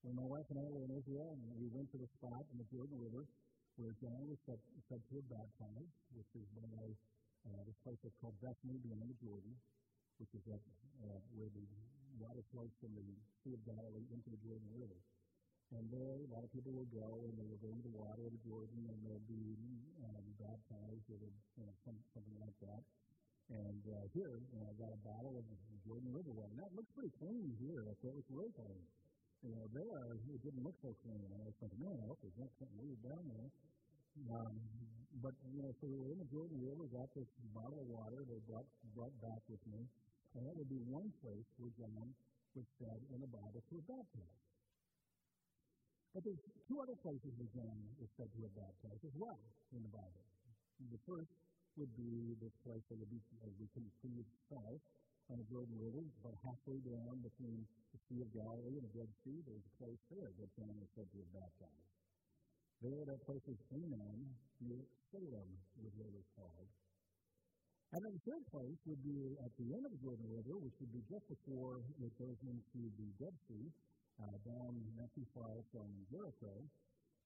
When 0.00 0.16
my 0.16 0.24
wife 0.24 0.48
and 0.48 0.56
I 0.56 0.64
were 0.72 0.88
in 0.88 0.96
Israel, 0.96 1.36
and 1.36 1.44
we 1.60 1.68
went 1.68 1.92
to 1.92 2.00
the 2.00 2.08
spot 2.16 2.48
in 2.48 2.56
the 2.56 2.68
Jordan 2.72 2.96
River 2.96 3.28
where 3.76 3.92
John 4.00 4.24
was 4.28 4.40
said, 4.48 4.60
said 4.88 5.00
to 5.08 5.12
have 5.20 5.28
baptized, 5.28 5.96
which 6.16 6.28
is 6.36 6.48
by 6.56 6.84
uh, 7.48 7.60
this 7.68 7.76
place 7.84 8.00
that's 8.00 8.16
called 8.20 8.36
Bethany 8.40 8.80
beyond 8.80 9.08
the 9.08 9.18
Jordan, 9.20 9.52
which 10.20 10.32
is 10.36 10.44
at, 10.48 10.60
uh, 11.04 11.20
where 11.36 11.48
the 11.52 11.64
water 12.20 12.40
flows 12.52 12.72
from 12.80 12.92
the 12.96 13.04
Sea 13.44 13.56
of 13.56 13.62
Galilee 13.64 14.08
into 14.12 14.28
the 14.28 14.40
Jordan 14.44 14.68
River. 14.76 15.00
And 15.72 15.86
there, 15.92 16.16
a 16.18 16.30
lot 16.34 16.42
of 16.42 16.50
people 16.50 16.74
will 16.74 16.90
go 16.90 17.30
and 17.30 17.36
they 17.38 17.46
will 17.46 17.60
go 17.62 17.70
into 17.70 17.86
the 17.88 17.94
water 17.94 18.26
of 18.26 18.32
the 18.34 18.42
Jordan 18.42 18.90
and 18.90 18.98
they'll 19.06 19.28
be 19.30 19.54
um, 20.02 20.24
baptized 20.40 21.06
or 21.12 21.20
you 21.22 21.62
know, 21.62 21.72
some, 21.86 21.96
something 22.10 22.36
like 22.42 22.56
that. 22.64 22.82
And 23.54 23.82
uh, 23.86 24.04
here, 24.10 24.42
you 24.50 24.58
know, 24.58 24.66
I've 24.66 24.80
got 24.82 24.90
a 24.90 25.00
bottle 25.06 25.38
of 25.38 25.46
the 25.46 25.58
Jordan 25.86 26.10
River 26.10 26.34
water. 26.34 26.50
And 26.52 26.62
that 26.62 26.74
looks 26.74 26.90
pretty 26.90 27.14
clean 27.22 27.54
here. 27.62 27.86
That's 27.86 28.02
what 28.02 28.18
it's 28.18 28.30
really 28.34 28.50
clean. 28.52 28.82
You 29.40 29.56
know, 29.56 29.64
there, 29.72 30.20
it 30.36 30.40
didn't 30.44 30.60
look 30.60 30.76
so 30.84 30.92
clean. 31.00 31.16
And 31.16 31.32
I 31.32 31.42
was 31.48 31.56
thinking, 31.56 31.80
man, 31.80 31.96
I 31.96 32.04
hope 32.04 32.20
there's 32.20 32.36
not 32.36 32.52
something 32.60 32.76
weird 32.76 33.00
down 33.00 33.24
there. 33.24 33.48
Um, 34.36 34.52
but, 35.24 35.32
you 35.56 35.64
know, 35.64 35.72
so 35.80 35.88
we 35.88 35.96
were 35.96 36.12
in 36.12 36.20
the 36.20 36.28
Jordan 36.28 36.60
River, 36.60 36.84
got 36.92 37.08
this 37.16 37.28
bottle 37.56 37.80
of 37.80 37.88
water 37.88 38.20
they 38.28 38.36
brought, 38.44 38.68
brought 38.92 39.16
back 39.24 39.40
with 39.48 39.64
me. 39.72 39.80
And 40.36 40.44
that 40.44 40.54
would 40.60 40.68
be 40.68 40.78
one 40.92 41.08
place 41.24 41.48
where 41.56 41.72
John 41.80 42.12
was 42.52 42.68
said 42.76 43.00
in 43.16 43.18
the 43.24 43.30
Bible 43.32 43.64
to 43.64 43.72
have 43.80 43.88
baptized. 43.88 44.44
But 46.12 46.20
there's 46.26 46.42
two 46.68 46.78
other 46.82 46.98
places 47.00 47.32
where 47.38 47.50
John 47.54 47.78
is 48.02 48.10
said 48.20 48.28
to 48.28 48.38
have 48.44 48.54
baptized 48.54 49.02
as 49.08 49.16
well 49.16 49.40
in 49.72 49.80
the 49.80 49.92
Bible. 49.94 50.24
The 50.90 51.00
first 51.08 51.32
would 51.78 51.92
be 51.96 52.36
this 52.42 52.52
place 52.66 52.82
that 52.92 52.98
would 52.98 53.08
be, 53.08 53.22
as 53.46 53.52
we 53.56 53.66
continue 53.72 54.26
south 54.52 54.84
on 55.30 55.38
the 55.38 55.46
Jordan 55.46 55.78
River, 55.78 56.02
about 56.20 56.34
halfway 56.42 56.82
down 56.82 57.22
between 57.22 57.62
the 57.94 58.00
Sea 58.10 58.18
of 58.26 58.28
Galilee 58.34 58.82
and 58.82 58.86
the 58.90 58.94
Dead 58.98 59.10
Sea, 59.22 59.38
there's 59.46 59.62
a 59.62 59.74
place 59.78 60.02
there 60.10 60.26
that 60.26 60.50
John 60.58 60.74
is 60.82 60.90
said 60.98 61.06
to 61.06 61.18
have 61.22 61.32
baptized. 61.46 61.90
There, 62.82 63.06
that 63.06 63.22
place 63.22 63.44
is 63.46 63.60
Aenon, 63.70 64.26
near 64.58 64.82
Salem, 65.14 65.50
was 65.78 65.94
what 65.94 66.10
it 66.10 66.16
was 66.18 66.26
called. 66.34 66.68
And 67.94 68.02
then 68.02 68.14
the 68.14 68.24
third 68.26 68.44
place 68.50 68.78
would 68.86 69.02
be 69.02 69.38
at 69.42 69.50
the 69.58 69.70
end 69.74 69.86
of 69.86 69.90
the 69.94 70.02
Jordan 70.02 70.26
River, 70.30 70.58
which 70.58 70.74
would 70.82 70.94
be 70.94 71.02
just 71.06 71.26
before 71.30 71.82
it 72.02 72.14
goes 72.18 72.38
into 72.46 72.90
the 72.98 73.08
Dead 73.18 73.34
Sea, 73.46 73.66
uh, 74.22 74.34
down 74.46 74.82
not 74.98 75.10
too 75.14 75.26
far 75.34 75.62
from 75.70 75.90
Jericho, 76.10 76.54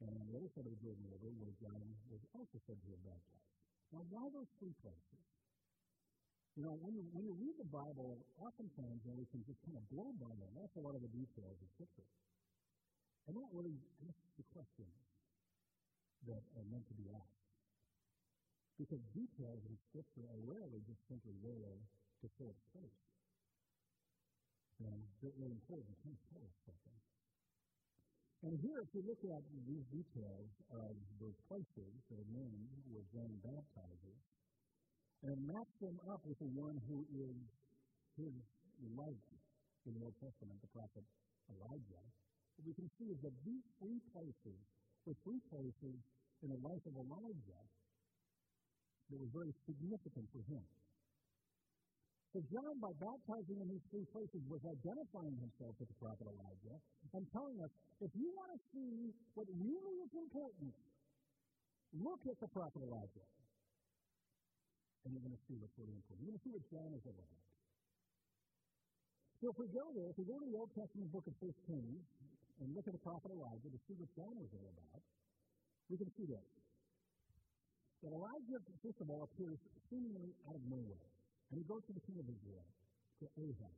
and 0.04 0.20
the 0.28 0.36
other 0.36 0.50
side 0.52 0.68
of 0.68 0.72
the 0.76 0.82
Jordan 0.84 1.04
River, 1.08 1.32
where 1.40 1.52
John 1.60 1.84
was 2.12 2.20
also 2.36 2.60
said 2.68 2.76
to 2.76 2.88
have 2.92 3.04
baptized. 3.04 3.48
Now, 3.92 4.02
why 4.10 4.24
those 4.32 4.50
three 4.58 4.74
places? 4.82 5.22
You 6.54 6.62
know, 6.62 6.78
when 6.78 6.94
you, 6.94 7.02
when 7.10 7.26
you 7.26 7.34
read 7.34 7.58
the 7.58 7.66
Bible, 7.66 8.22
oftentimes 8.38 9.02
we 9.02 9.26
can 9.34 9.42
just 9.42 9.58
kind 9.66 9.74
of 9.74 9.84
blow 9.90 10.14
by 10.22 10.30
an 10.30 10.52
awful 10.62 10.86
lot 10.86 10.94
of 10.94 11.02
the 11.02 11.10
details 11.10 11.58
of 11.58 11.66
Scripture. 11.74 12.06
And 13.26 13.34
that 13.34 13.48
really 13.50 13.74
asks 14.06 14.30
the 14.38 14.46
questions 14.54 14.94
that 16.30 16.42
are 16.54 16.66
meant 16.70 16.86
to 16.88 16.94
be 16.94 17.10
asked. 17.10 17.42
Because 18.78 19.02
details 19.10 19.66
in 19.66 19.74
Scripture 19.90 20.22
are 20.30 20.42
rarely 20.46 20.82
just 20.86 21.02
simply 21.10 21.34
there 21.42 21.78
to 22.22 22.26
fill 22.38 22.54
space 22.70 23.04
and 24.82 25.00
they're 25.22 25.38
really 25.38 25.54
important. 25.54 25.94
Can 26.02 26.16
tell 26.32 26.42
us 26.42 26.56
something? 26.66 26.98
And 28.44 28.52
here, 28.60 28.84
if 28.84 28.90
you 28.92 29.00
look 29.06 29.22
at 29.24 29.42
these 29.64 29.86
details 29.88 30.50
of 30.68 30.92
those 31.16 31.38
places 31.48 31.92
that 32.10 32.18
are 32.20 32.30
named 32.34 32.68
where 32.92 33.06
John 33.08 33.32
baptizes, 33.40 34.18
and 35.24 35.36
match 35.48 35.72
them 35.80 35.96
up 36.12 36.20
with 36.28 36.36
the 36.36 36.50
one 36.52 36.76
who 36.84 37.00
is 37.16 37.36
his 38.20 38.34
light 38.92 39.24
in 39.88 39.96
the 39.96 40.02
Old 40.04 40.16
Testament, 40.20 40.60
the 40.60 40.72
prophet 40.72 41.04
Elijah, 41.48 42.04
what 42.56 42.64
we 42.68 42.74
can 42.76 42.88
see 43.00 43.08
is 43.10 43.18
that 43.24 43.34
these 43.44 43.64
three 43.80 44.00
places 44.12 44.58
were 45.04 45.16
three 45.24 45.40
places 45.50 45.96
in 46.44 46.48
the 46.52 46.60
life 46.60 46.80
of 46.84 46.94
Elijah 46.96 47.62
that 49.10 49.18
were 49.20 49.32
very 49.32 49.52
significant 49.64 50.28
for 50.32 50.44
him. 50.48 50.64
So 52.32 52.42
John, 52.50 52.82
by 52.82 52.90
baptizing 52.98 53.62
in 53.62 53.68
these 53.70 53.86
three 53.94 54.06
places, 54.10 54.42
was 54.50 54.58
identifying 54.66 55.38
himself 55.38 55.78
with 55.78 55.86
the 55.86 55.98
prophet 56.02 56.26
Elijah 56.26 56.78
and 57.14 57.22
telling 57.30 57.62
us, 57.62 57.70
if 58.02 58.10
you 58.18 58.26
want 58.34 58.50
to 58.50 58.60
see 58.74 59.14
what 59.38 59.46
really 59.54 59.96
is 60.02 60.12
important, 60.18 60.74
look 61.94 62.20
at 62.26 62.34
the 62.42 62.50
prophet 62.50 62.82
Elijah. 62.82 63.26
And 65.04 65.12
you're 65.12 65.24
going 65.24 65.36
to 65.36 65.44
see 65.44 65.56
what's 65.60 65.76
really 65.76 65.92
important. 65.92 66.24
You're 66.24 66.32
going 66.32 66.40
to 66.40 66.46
see 66.48 66.54
what 66.56 66.64
John 66.72 66.90
is 66.96 67.04
about. 67.04 67.44
So 69.44 69.52
if 69.52 69.60
we 69.60 69.68
go 69.68 69.84
there, 69.92 70.08
if 70.08 70.16
we 70.16 70.24
go 70.24 70.40
to 70.40 70.48
the 70.48 70.56
Old 70.56 70.72
Testament 70.72 71.12
book 71.12 71.28
of 71.28 71.36
1 71.36 71.52
Kings 71.68 72.00
and 72.64 72.72
look 72.72 72.88
at 72.88 72.96
the 72.96 73.04
prophet 73.04 73.28
Elijah 73.28 73.68
to 73.68 73.80
see 73.84 73.92
what 74.00 74.08
John 74.16 74.32
was 74.40 74.48
all 74.56 74.72
about, 74.72 75.04
we 75.92 76.00
can 76.00 76.08
see 76.16 76.24
this. 76.24 76.48
That 78.00 78.16
Elijah, 78.16 78.56
first 78.80 79.00
of 79.04 79.12
all, 79.12 79.28
appears 79.28 79.60
seemingly 79.92 80.32
out 80.48 80.56
of 80.56 80.64
nowhere. 80.64 81.08
And 81.52 81.60
he 81.60 81.64
goes 81.68 81.84
to 81.84 81.92
the 81.92 82.04
king 82.08 82.16
of 82.16 82.24
Israel, 82.24 82.64
to 83.20 83.28
Ahab, 83.36 83.76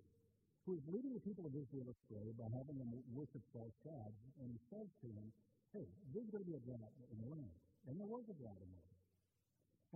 who 0.70 0.78
is 0.78 0.84
leading 0.86 1.18
the 1.18 1.24
people 1.26 1.46
of 1.46 1.54
Israel 1.54 1.90
astray 1.90 2.30
by 2.38 2.46
having 2.54 2.78
them 2.78 2.90
worship 3.10 3.42
false 3.50 3.74
gods. 3.82 4.18
And 4.38 4.46
he 4.54 4.58
says 4.70 4.86
to 5.02 5.06
him, 5.10 5.26
Hey, 5.74 5.86
there's 6.14 6.30
going 6.30 6.46
to 6.46 6.50
be 6.50 6.54
a 6.54 6.62
drought 6.62 6.94
in 7.10 7.18
the 7.26 7.30
land. 7.34 7.58
And 7.90 7.98
there 7.98 8.06
was 8.06 8.22
a 8.30 8.34
drought 8.38 8.58
in 8.62 8.70
the 8.70 8.80
land. 8.86 8.95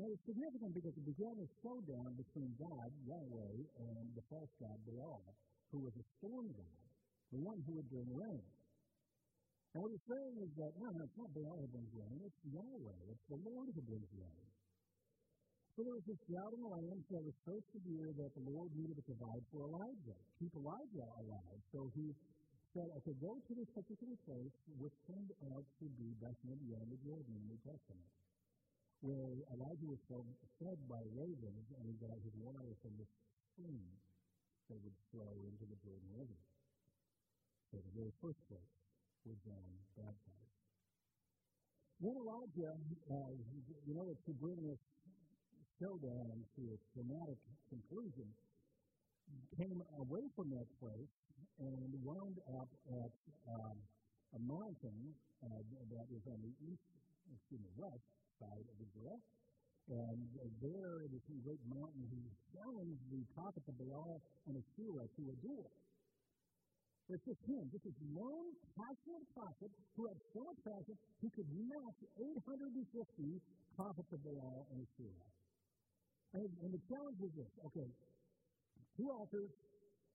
And 0.00 0.09
it 0.09 0.16
was 0.16 0.25
significant 0.25 0.73
because 0.73 0.97
it 0.97 1.04
began 1.12 1.37
a 1.37 1.49
showdown 1.61 2.16
between 2.16 2.57
God, 2.57 2.88
Yahweh, 3.04 3.57
and 3.85 4.04
the 4.16 4.25
false 4.33 4.49
god 4.57 4.80
Baal, 4.88 5.21
who 5.69 5.85
was 5.85 5.92
a 5.92 6.04
storm 6.16 6.49
god, 6.57 6.80
the 7.28 7.40
one 7.45 7.61
who 7.69 7.76
would 7.76 7.90
bring 7.92 8.09
rain. 8.09 8.49
And 9.76 9.78
what 9.85 9.92
he's 9.92 10.09
saying 10.09 10.35
is 10.40 10.57
that, 10.57 10.73
no, 10.80 10.88
no, 10.88 11.04
it's 11.04 11.19
not 11.21 11.28
Baal 11.37 11.52
who 11.52 11.69
brings 11.69 11.92
rain, 11.92 12.16
it's 12.16 12.40
Yahweh, 12.49 13.12
it's 13.12 13.26
the 13.28 13.40
Lord 13.45 13.69
who 13.76 13.83
brings 13.85 14.09
rain. 14.16 14.47
So 15.76 15.85
there 15.85 15.92
was 15.92 16.07
this 16.09 16.21
drought 16.33 16.52
in 16.57 16.61
the 16.64 16.73
land 16.80 17.00
that 17.04 17.21
was 17.21 17.37
so 17.45 17.54
severe 17.76 18.09
that 18.25 18.30
the 18.40 18.45
Lord 18.57 18.73
needed 18.73 18.97
to 18.97 19.04
provide 19.04 19.45
for 19.52 19.69
Elijah, 19.69 20.16
keep 20.40 20.52
Elijah 20.57 21.09
alive. 21.28 21.61
So 21.76 21.92
he 21.92 22.09
said, 22.73 22.88
okay, 23.04 23.14
go 23.21 23.37
to 23.37 23.52
this 23.52 23.69
particular 23.76 24.16
place, 24.25 24.57
which 24.80 24.97
turned 25.04 25.33
out 25.52 25.64
to 25.76 25.85
be 26.00 26.09
beyond 26.16 26.88
the 26.88 27.00
Jordan 27.04 27.37
in 27.37 27.40
the 27.45 27.49
New 27.52 27.61
Testament, 27.69 28.09
where 29.00 29.33
Elijah 29.57 29.88
was 29.88 30.00
fed 30.61 30.76
by 30.85 31.00
ravens 31.16 31.66
and 31.73 31.83
he 31.88 31.97
got 31.97 32.12
his 32.21 32.37
water 32.37 32.69
from 32.85 32.92
the 33.00 33.09
stream 33.52 33.88
that 34.69 34.76
would 34.85 34.99
flow 35.09 35.35
into 35.49 35.64
the 35.64 35.78
Jordan 35.80 36.11
River. 36.12 36.40
So 37.73 37.80
the 37.80 37.95
very 37.97 38.12
first 38.21 38.40
place 38.52 38.73
was 39.25 39.40
John 39.40 39.69
baptized. 39.97 40.57
Then 42.00 42.16
Elijah, 42.16 42.76
uh, 43.12 43.33
you 43.88 43.95
know, 43.97 44.12
to 44.12 44.33
bring 44.37 44.57
this 44.69 44.80
showdown 45.80 46.45
to 46.57 46.61
its 46.73 46.85
dramatic 46.92 47.40
conclusion, 47.73 48.28
came 49.57 49.80
away 49.97 50.25
from 50.37 50.52
that 50.52 50.69
place 50.76 51.12
and 51.61 51.88
wound 52.04 52.37
up 52.57 52.69
at 53.00 53.12
um, 53.49 53.76
a 54.37 54.40
mountain 54.45 54.97
uh, 55.45 55.61
that 55.88 56.07
is 56.12 56.25
on 56.28 56.40
the 56.45 56.52
east, 56.69 56.85
excuse 57.33 57.61
me, 57.64 57.71
west 57.76 58.04
side 58.40 58.64
of 58.64 58.76
Israel. 58.80 59.20
And 59.90 60.28
uh, 60.38 60.47
there, 60.62 61.04
this 61.11 61.25
great 61.44 61.61
mountain, 61.68 62.02
he 62.09 62.23
challenged 62.54 63.04
the 63.11 63.23
prophets 63.37 63.66
of 63.68 63.76
Baal 63.76 64.23
and 64.49 64.56
Asherah 64.56 65.06
to 65.06 65.23
a 65.28 65.37
duel. 65.44 65.70
It's 67.11 67.26
just 67.26 67.42
him, 67.42 67.66
this 67.75 67.82
one 68.14 68.54
passionate 68.78 69.26
prophet 69.35 69.70
who 69.99 70.06
had 70.06 70.14
so 70.30 70.47
much 70.47 70.62
passion 70.62 70.94
he 71.18 71.28
could 71.35 71.49
match 71.66 71.99
850 72.14 73.42
prophets 73.75 74.11
of 74.14 74.20
Baal 74.23 74.70
and 74.70 74.78
Asherah. 74.78 75.28
And, 76.38 76.50
and 76.62 76.70
the 76.70 76.82
challenge 76.87 77.18
was 77.18 77.35
this 77.35 77.50
okay, 77.66 77.90
two 78.94 79.11
altars, 79.11 79.50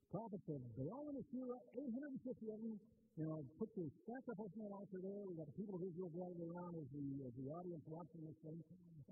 prophets 0.07 0.47
of 0.47 0.63
Baal 0.79 1.11
and 1.11 1.19
Asherah, 1.19 1.59
850 1.75 2.55
of 2.55 2.59
them, 2.63 2.79
you 3.15 3.23
know, 3.23 3.39
put 3.55 3.71
the 3.79 3.87
sacrifice 4.03 4.51
on 4.59 4.63
the 4.67 4.75
altar 4.75 4.99
there. 4.99 5.23
We 5.23 5.39
got 5.39 5.47
the 5.47 5.55
people 5.55 5.79
of 5.79 5.83
Israel 5.87 6.11
gathered 6.11 6.43
around 6.51 6.75
as 6.75 6.87
the, 6.91 7.05
as 7.23 7.33
the 7.39 7.47
audience 7.47 7.83
watching 7.87 8.27
this 8.27 8.35
thing. 8.43 8.59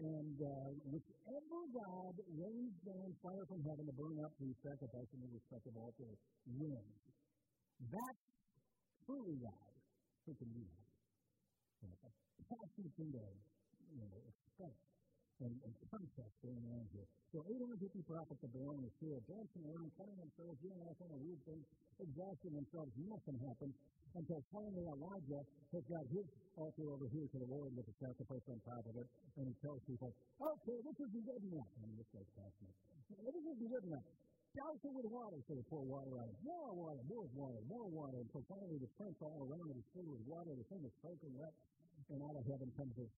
And 0.03 0.35
uh, 0.43 0.69
whichever 0.91 1.59
God 1.71 2.13
rains 2.35 2.75
down 2.83 3.15
fire 3.23 3.47
from 3.47 3.63
heaven 3.63 3.87
to 3.87 3.95
burn 3.95 4.19
up 4.19 4.35
the 4.43 4.51
sacrifice 4.59 5.07
in 5.15 5.19
the 5.23 5.31
respective 5.31 5.75
altar 5.79 6.11
wins. 6.51 6.99
That's 7.87 8.23
truly 9.07 9.39
God 9.39 9.71
who 10.27 10.35
can 10.35 10.51
do 10.51 10.63
that. 10.67 12.11
Passionate 12.43 12.91
thing 12.99 13.11
to 13.15 13.23
you 13.23 14.03
know, 14.03 14.19
expect 14.27 14.83
and, 15.41 15.55
and 15.63 15.73
context 15.91 16.35
going 16.43 16.63
on 16.75 16.83
here. 16.91 17.07
So 17.31 17.41
850 17.47 18.03
prophets 18.05 18.41
of 18.43 18.51
Baal 18.53 18.77
and 18.77 18.85
Asherah 18.85 19.23
dancing 19.25 19.63
around, 19.65 19.89
cutting 19.97 20.17
themselves, 20.19 20.59
doing 20.61 20.79
all 20.83 20.95
kind 21.01 21.11
of 21.11 21.19
weird 21.19 21.41
things, 21.47 21.65
exhausting 21.99 22.53
themselves. 22.53 22.91
Nothing 22.99 23.37
happens 23.41 23.73
until 24.15 24.41
finally 24.53 24.85
Elijah 24.85 25.41
has 25.73 25.83
got 25.89 26.05
his 26.13 26.27
altar 26.57 26.85
over 26.93 27.09
here 27.09 27.25
to 27.25 27.37
the 27.41 27.49
Lord 27.49 27.73
with 27.73 27.89
a 27.89 27.95
sacrifice 27.97 28.45
on 28.49 28.61
top 28.65 28.85
of 28.85 28.93
it, 28.97 29.07
and 29.37 29.49
he 29.49 29.55
tells 29.61 29.81
people, 29.89 30.13
okay, 30.37 30.77
this 30.85 30.97
isn't 31.01 31.25
good 31.25 31.43
enough. 31.49 31.69
I 31.77 31.83
mean, 31.89 31.97
this 31.97 32.09
guy's 32.13 32.29
passionate. 32.37 32.77
This 33.09 33.35
isn't 33.41 33.69
good 33.69 33.85
enough. 33.89 34.05
Douse 34.53 34.81
it 34.85 34.93
with 34.93 35.09
water, 35.09 35.41
so 35.49 35.57
they 35.57 35.65
pour 35.65 35.81
water 35.81 36.13
out. 36.21 36.29
More 36.45 36.69
water, 36.77 37.01
more 37.09 37.25
water, 37.33 37.57
more 37.65 37.89
water, 37.89 38.21
until 38.21 38.45
finally 38.45 38.77
the 38.77 38.91
trench 39.01 39.17
all 39.25 39.49
around 39.49 39.65
it 39.73 39.81
is 39.81 39.87
filled 39.97 40.13
with 40.13 40.21
water. 40.29 40.53
The 40.53 40.67
thing 40.69 40.85
is 40.85 40.93
soaking 41.01 41.33
wet 41.33 41.57
and 42.11 42.19
out 42.25 42.35
of 42.35 42.43
heaven 42.43 42.67
comes 42.75 42.91
this 42.99 43.13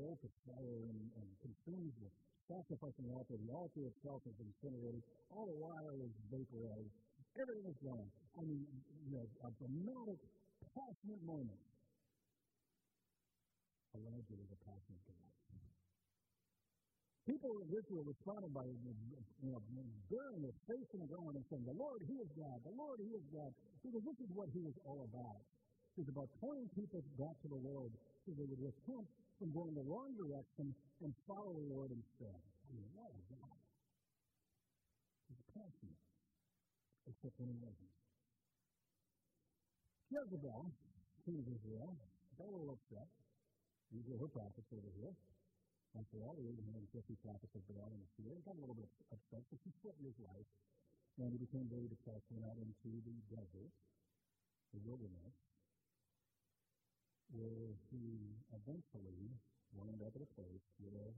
bolt 0.00 0.20
of 0.24 0.32
fire 0.48 0.80
and, 0.88 0.98
and 1.20 1.26
consumes 1.44 1.92
the 2.00 2.10
sacrifice 2.48 2.94
on 3.00 3.04
the 3.10 3.14
altar. 3.14 3.36
The 3.36 3.52
altar 3.52 3.84
itself 3.84 4.24
is 4.24 4.36
incinerated. 4.40 5.02
All 5.28 5.44
the 5.44 5.58
water 5.60 5.92
is 6.00 6.12
vaporized. 6.32 6.94
Everything 7.34 7.66
is 7.66 7.78
gone. 7.82 8.08
I 8.38 8.42
mean, 8.46 8.62
you 9.10 9.18
know, 9.18 9.26
a 9.42 9.50
dramatic, 9.58 10.20
passionate 10.74 11.22
moment. 11.26 11.60
Elijah 13.94 14.34
was 14.38 14.50
a 14.50 14.60
passionate 14.66 15.04
guy. 15.06 15.24
People 17.24 17.56
in 17.64 17.72
Israel 17.72 18.04
responded 18.04 18.52
by 18.52 18.68
you 18.68 19.48
know, 19.48 19.62
burying 20.12 20.44
their 20.44 20.58
face 20.68 20.88
in 20.92 21.00
the 21.00 21.08
ground 21.08 21.40
and 21.40 21.44
saying, 21.48 21.64
The 21.64 21.72
Lord, 21.72 22.04
He 22.04 22.20
is 22.20 22.28
God. 22.36 22.60
The 22.68 22.74
Lord, 22.76 23.00
He 23.00 23.16
is 23.16 23.24
God. 23.32 23.48
Because 23.80 24.04
this 24.04 24.18
is 24.20 24.28
what 24.36 24.52
He 24.52 24.60
was 24.60 24.76
all 24.84 25.08
about. 25.08 25.40
It's 25.96 26.10
about 26.10 26.28
pointing 26.42 26.68
people 26.76 27.00
back 27.16 27.32
to 27.46 27.48
the 27.48 27.62
Lord 27.64 27.88
so 28.26 28.36
they 28.36 28.44
would 28.44 28.60
repent 28.60 29.08
from 29.40 29.48
going 29.56 29.72
the 29.72 29.86
wrong 29.88 30.12
direction 30.20 30.74
and 31.00 31.10
follow 31.24 31.54
the 31.54 31.68
Lord 31.70 31.94
instead. 31.94 32.34
I 32.34 32.70
mean, 32.76 32.88
what 32.92 33.08
a 33.08 33.22
God. 33.30 33.56
He's 35.32 35.44
passionate, 35.54 36.00
he 37.32 37.56
wasn't. 37.56 37.92
Jezebel, 40.12 40.68
king 41.24 41.40
of 41.40 41.48
Israel, 41.48 41.96
a 42.36 42.44
little 42.44 42.76
upset. 42.76 43.08
These 43.88 44.04
are 44.12 44.20
her 44.20 44.28
prophets 44.28 44.68
over 44.76 44.90
here. 45.00 45.14
After 45.96 46.20
all, 46.20 46.36
the 46.36 46.44
850 46.44 47.16
prophets 47.24 47.54
of 47.56 47.62
Baal 47.70 47.88
and 47.88 48.02
Asherah 48.04 48.42
got 48.44 48.58
a 48.58 48.60
little 48.60 48.76
bit 48.76 48.90
upset, 49.14 49.40
but 49.48 49.62
he 49.62 49.70
split 49.80 49.96
his 50.04 50.18
life, 50.20 50.50
and 51.22 51.30
he 51.32 51.38
became 51.38 51.70
very 51.70 51.88
depressed 51.88 52.28
and 52.34 52.44
out 52.44 52.58
into 52.60 52.90
the 53.06 53.16
desert, 53.30 53.72
the 54.74 54.82
wilderness, 54.84 55.38
where 57.32 57.78
he 57.88 58.36
eventually 58.52 59.32
wound 59.72 60.02
up 60.02 60.12
at 60.12 60.22
a 60.26 60.30
place 60.34 60.66
where 60.82 61.14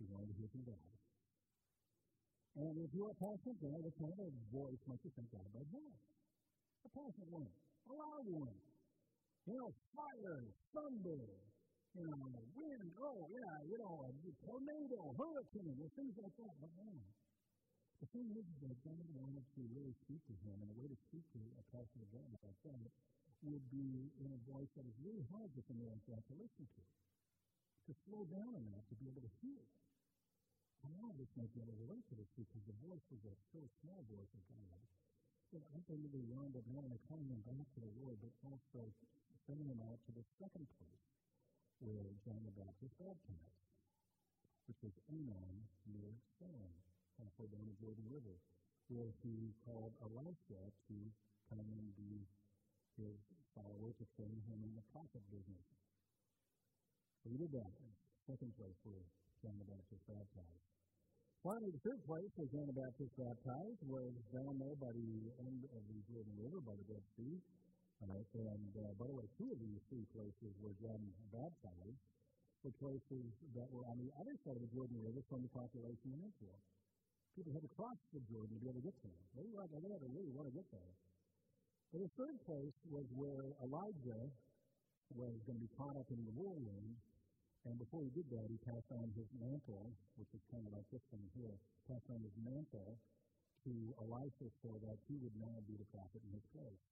he 0.00 0.08
wanted 0.08 0.32
to 0.32 0.36
hear 0.40 0.48
from 0.50 0.64
God. 0.64 1.05
And 2.56 2.72
if 2.80 2.90
you're 2.96 3.12
a 3.12 3.18
passionate 3.20 3.60
guy, 3.60 3.76
what 3.84 3.92
kind 4.00 4.16
of 4.16 4.32
voice 4.48 4.80
might 4.88 5.02
you 5.04 5.12
think 5.12 5.28
God 5.28 5.44
might 5.52 5.68
have? 5.76 5.96
A 6.84 6.88
passionate 6.88 7.28
one, 7.28 7.52
a 7.52 7.92
loud 7.92 8.26
one. 8.32 8.56
You 9.44 9.54
know, 9.60 9.70
fire, 9.92 10.40
thunder, 10.72 11.24
you 11.92 12.04
know, 12.08 12.24
wind, 12.56 12.88
oh, 12.96 13.28
yeah, 13.28 13.54
you 13.68 13.76
know, 13.76 14.08
a 14.08 14.10
tornado, 14.40 15.00
hurricane, 15.20 15.76
or 15.84 15.88
things 16.00 16.16
like 16.16 16.32
that. 16.40 16.54
But 16.56 16.72
man, 16.80 16.96
the 18.00 18.08
thing 18.16 18.28
is 18.32 18.46
that 18.64 18.76
God 18.88 19.04
wanted 19.12 19.44
to 19.44 19.60
really 19.76 19.94
speak 20.08 20.20
to 20.24 20.34
him, 20.40 20.56
and 20.56 20.68
a 20.72 20.76
way 20.80 20.88
to 20.88 20.98
speak 21.12 21.24
to 21.36 21.40
a 21.60 21.64
passionate 21.76 22.08
guy 22.08 22.24
like 22.40 22.60
that 22.64 22.88
would 23.44 23.66
be 23.68 24.10
in 24.16 24.28
a 24.32 24.40
voice 24.48 24.72
that 24.80 24.84
is 24.88 24.96
really 25.04 25.24
hard 25.28 25.52
for 25.52 25.62
someone 25.68 25.92
like 25.92 26.04
that 26.08 26.24
to 26.24 26.34
listen 26.40 26.64
to, 26.64 26.82
to 27.84 27.92
slow 28.08 28.24
down 28.32 28.52
enough 28.64 28.84
to 28.88 28.96
be 28.96 29.06
able 29.12 29.20
to 29.20 29.32
hear. 29.44 29.60
A 29.60 29.85
lot 30.84 31.12
of 31.12 31.18
us 31.22 31.30
might 31.38 31.52
be 31.54 31.60
able 31.64 31.72
to 31.72 31.82
relate 31.88 32.04
to 32.12 32.16
this 32.18 32.28
because 32.36 32.64
the 32.68 32.76
voice 32.84 33.04
was 33.08 33.22
a 33.24 33.34
so 33.52 33.60
small 33.80 34.04
voice 34.10 34.32
of 34.36 34.44
God. 34.52 34.80
So 35.54 35.62
I 35.72 35.78
we 35.88 36.20
wound 36.26 36.58
up 36.58 36.66
not 36.68 36.82
only 36.82 36.98
calling 37.06 37.30
them 37.30 37.40
back 37.46 37.66
to 37.76 37.80
the 37.80 37.92
Lord, 38.02 38.18
but 38.18 38.34
also 38.44 38.90
sending 39.46 39.70
them 39.70 39.78
out 39.86 40.02
to 40.04 40.12
the 40.12 40.26
second 40.42 40.66
place 40.76 41.06
where 41.78 42.08
John 42.26 42.42
the 42.42 42.54
Baptist 42.58 42.98
baptized, 42.98 43.62
which 44.66 44.80
was 44.82 44.92
Aenon 45.12 45.54
near 45.86 46.10
Salem, 46.40 46.74
halfway 47.22 47.46
down 47.52 47.68
the 47.70 47.78
Jordan 47.78 48.04
River, 48.10 48.36
where 48.90 49.14
he 49.22 49.54
called 49.62 49.94
Elisha 50.02 50.60
to 50.90 50.96
come 51.48 51.68
and 51.78 51.88
be 51.94 52.26
his 52.98 53.16
followers 53.54 53.94
to 54.02 54.06
train 54.16 54.36
him 54.50 54.60
in 54.66 54.72
the 54.74 54.84
prophet 54.90 55.22
business. 55.30 55.66
So 57.22 57.30
he 57.30 57.38
did 57.38 57.52
that. 57.54 57.72
Second 58.26 58.50
place 58.58 58.78
where 58.82 59.06
John 59.42 59.56
the 59.58 59.68
Baptist 59.68 60.02
baptized. 60.08 60.64
Finally, 61.44 61.70
the 61.72 61.84
third 61.86 62.02
place 62.08 62.30
where 62.34 62.50
John 62.50 62.66
the 62.66 62.78
Baptist 62.78 63.12
baptized 63.16 63.80
was 63.86 64.12
down 64.34 64.58
there 64.58 64.76
by 64.80 64.90
the 64.90 65.12
end 65.46 65.60
of 65.70 65.82
the 65.86 65.98
Jordan 66.10 66.34
River, 66.40 66.58
by 66.64 66.74
the 66.74 66.86
Dead 66.90 67.04
Sea. 67.16 67.38
Right, 67.96 68.28
and 68.36 68.72
uh, 68.76 68.92
by 69.00 69.08
the 69.08 69.16
way, 69.16 69.24
two 69.40 69.48
of 69.48 69.56
these 69.56 69.80
three 69.88 70.04
places 70.12 70.52
where 70.60 70.76
John 70.84 71.00
baptized 71.32 72.02
were 72.60 72.74
places 72.76 73.24
that 73.56 73.68
were 73.72 73.88
on 73.88 73.96
the 73.96 74.12
other 74.20 74.36
side 74.44 74.52
of 74.52 74.60
the 74.60 74.72
Jordan 74.74 75.00
River 75.00 75.22
from 75.32 75.40
the 75.40 75.52
population 75.54 76.12
in 76.12 76.20
Israel. 76.20 76.60
People 77.38 77.56
had 77.56 77.64
to 77.64 77.72
cross 77.72 77.96
the 78.12 78.20
Jordan 78.28 78.52
to 78.52 78.60
be 78.60 78.68
able 78.68 78.82
to 78.82 78.86
get 78.90 78.98
there. 79.00 79.20
They, 79.38 79.46
were, 79.48 79.64
they 79.70 79.80
had 79.86 80.02
to 80.02 80.10
really 80.12 80.32
want 80.34 80.50
to 80.50 80.54
get 80.56 80.66
there. 80.74 80.92
But 81.94 82.04
the 82.04 82.12
third 82.20 82.36
place 82.44 82.76
was 82.90 83.06
where 83.14 83.54
Elijah 83.62 84.24
was 85.14 85.36
going 85.46 85.56
to 85.56 85.64
be 85.64 85.72
caught 85.78 85.94
up 85.94 86.08
in 86.10 86.20
the 86.26 86.34
whirlwind, 86.34 86.92
and 87.66 87.74
before 87.82 88.06
he 88.06 88.14
did 88.14 88.30
that, 88.30 88.46
he 88.46 88.62
passed 88.62 88.94
on 88.94 89.10
his 89.18 89.26
mantle, 89.34 89.90
which 90.14 90.30
is 90.30 90.42
kind 90.54 90.62
of 90.62 90.70
like 90.70 90.86
this 90.94 91.02
thing 91.10 91.26
here, 91.34 91.58
passed 91.90 92.06
on 92.14 92.22
his 92.22 92.34
mantle 92.38 92.94
to 93.66 93.74
Elisha 93.98 94.46
so 94.62 94.70
that 94.86 95.02
he 95.10 95.18
would 95.18 95.34
now 95.34 95.58
be 95.66 95.74
the 95.74 95.88
prophet 95.90 96.22
in 96.22 96.30
his 96.30 96.46
place. 96.54 96.82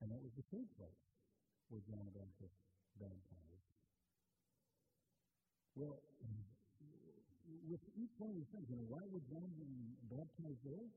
And 0.00 0.08
that 0.08 0.20
was 0.24 0.32
the 0.40 0.48
third 0.48 0.64
place 0.80 1.02
where 1.68 1.84
John 1.84 2.00
the 2.08 2.16
Baptist 2.16 2.56
baptized. 2.96 3.68
Well, 5.76 6.00
with 7.68 7.84
each 8.00 8.14
one 8.16 8.32
of 8.32 8.36
these 8.40 8.48
things, 8.48 8.64
you 8.72 8.80
know, 8.80 8.88
why 8.88 9.04
would 9.12 9.28
John 9.28 9.52
baptize 10.08 10.56
there? 10.64 10.88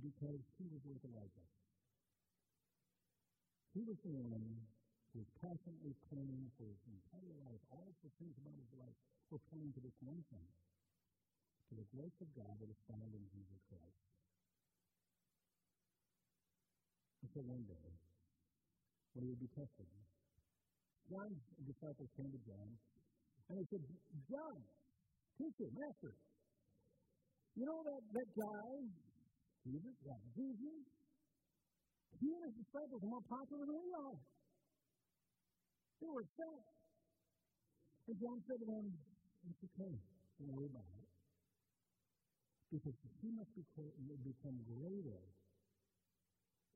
Because 0.00 0.40
he 0.56 0.64
was 0.72 0.80
with 0.88 1.04
Elijah. 1.04 1.48
He 3.76 3.84
was 3.84 4.00
the 4.00 4.10
one 4.10 4.64
who 5.12 5.24
was 5.24 5.30
passionately 5.40 5.94
clinging 6.08 6.46
for 6.56 6.64
his 6.68 6.80
entire 6.84 7.34
life. 7.48 7.62
All 7.72 7.86
of 7.88 7.96
the 8.04 8.10
things 8.20 8.34
about 8.36 8.56
his 8.56 8.72
life 8.76 8.96
were 9.32 9.42
pointing 9.48 9.72
to 9.72 9.80
this 9.80 9.98
one 10.04 10.22
thing 10.28 10.48
to 11.68 11.72
the 11.76 11.88
grace 11.92 12.18
of 12.24 12.28
God 12.32 12.54
that 12.60 12.68
is 12.72 12.80
found 12.88 13.12
in 13.12 13.24
Jesus 13.28 13.60
Christ. 13.68 14.00
Until 17.20 17.44
one 17.44 17.64
day, 17.68 17.88
when 19.12 19.20
he 19.24 19.28
would 19.36 19.42
be 19.44 19.52
tested, 19.52 19.88
John's 21.12 21.40
disciples 21.60 22.08
came 22.16 22.30
to 22.32 22.40
John 22.48 22.68
and 23.48 23.54
they 23.60 23.66
said, 23.68 23.84
John, 24.28 24.56
teacher, 25.36 25.68
master, 25.72 26.12
you 27.56 27.64
know 27.64 27.80
that, 27.84 28.02
that 28.12 28.28
guy, 28.32 28.70
Jesus, 29.64 29.96
yeah, 30.04 30.20
Jesus, 30.36 30.80
he 32.16 32.28
and 32.32 32.42
his 32.48 32.56
disciples 32.64 33.00
are 33.02 33.12
more 33.12 33.26
popular 33.28 33.64
than 33.68 33.76
we 33.76 33.92
are. 33.92 34.18
They 35.98 36.06
were 36.06 36.22
upset. 36.22 36.62
And 38.06 38.16
John 38.22 38.38
said 38.46 38.62
to 38.62 38.66
them, 38.66 38.86
It's 39.50 39.62
okay. 39.74 39.94
Don't 40.38 40.54
worry 40.54 40.70
about 40.70 40.86
it. 40.94 41.10
Because 42.70 42.94
he 43.20 43.28
must 43.34 43.50
become 43.56 44.56
greater 44.68 45.22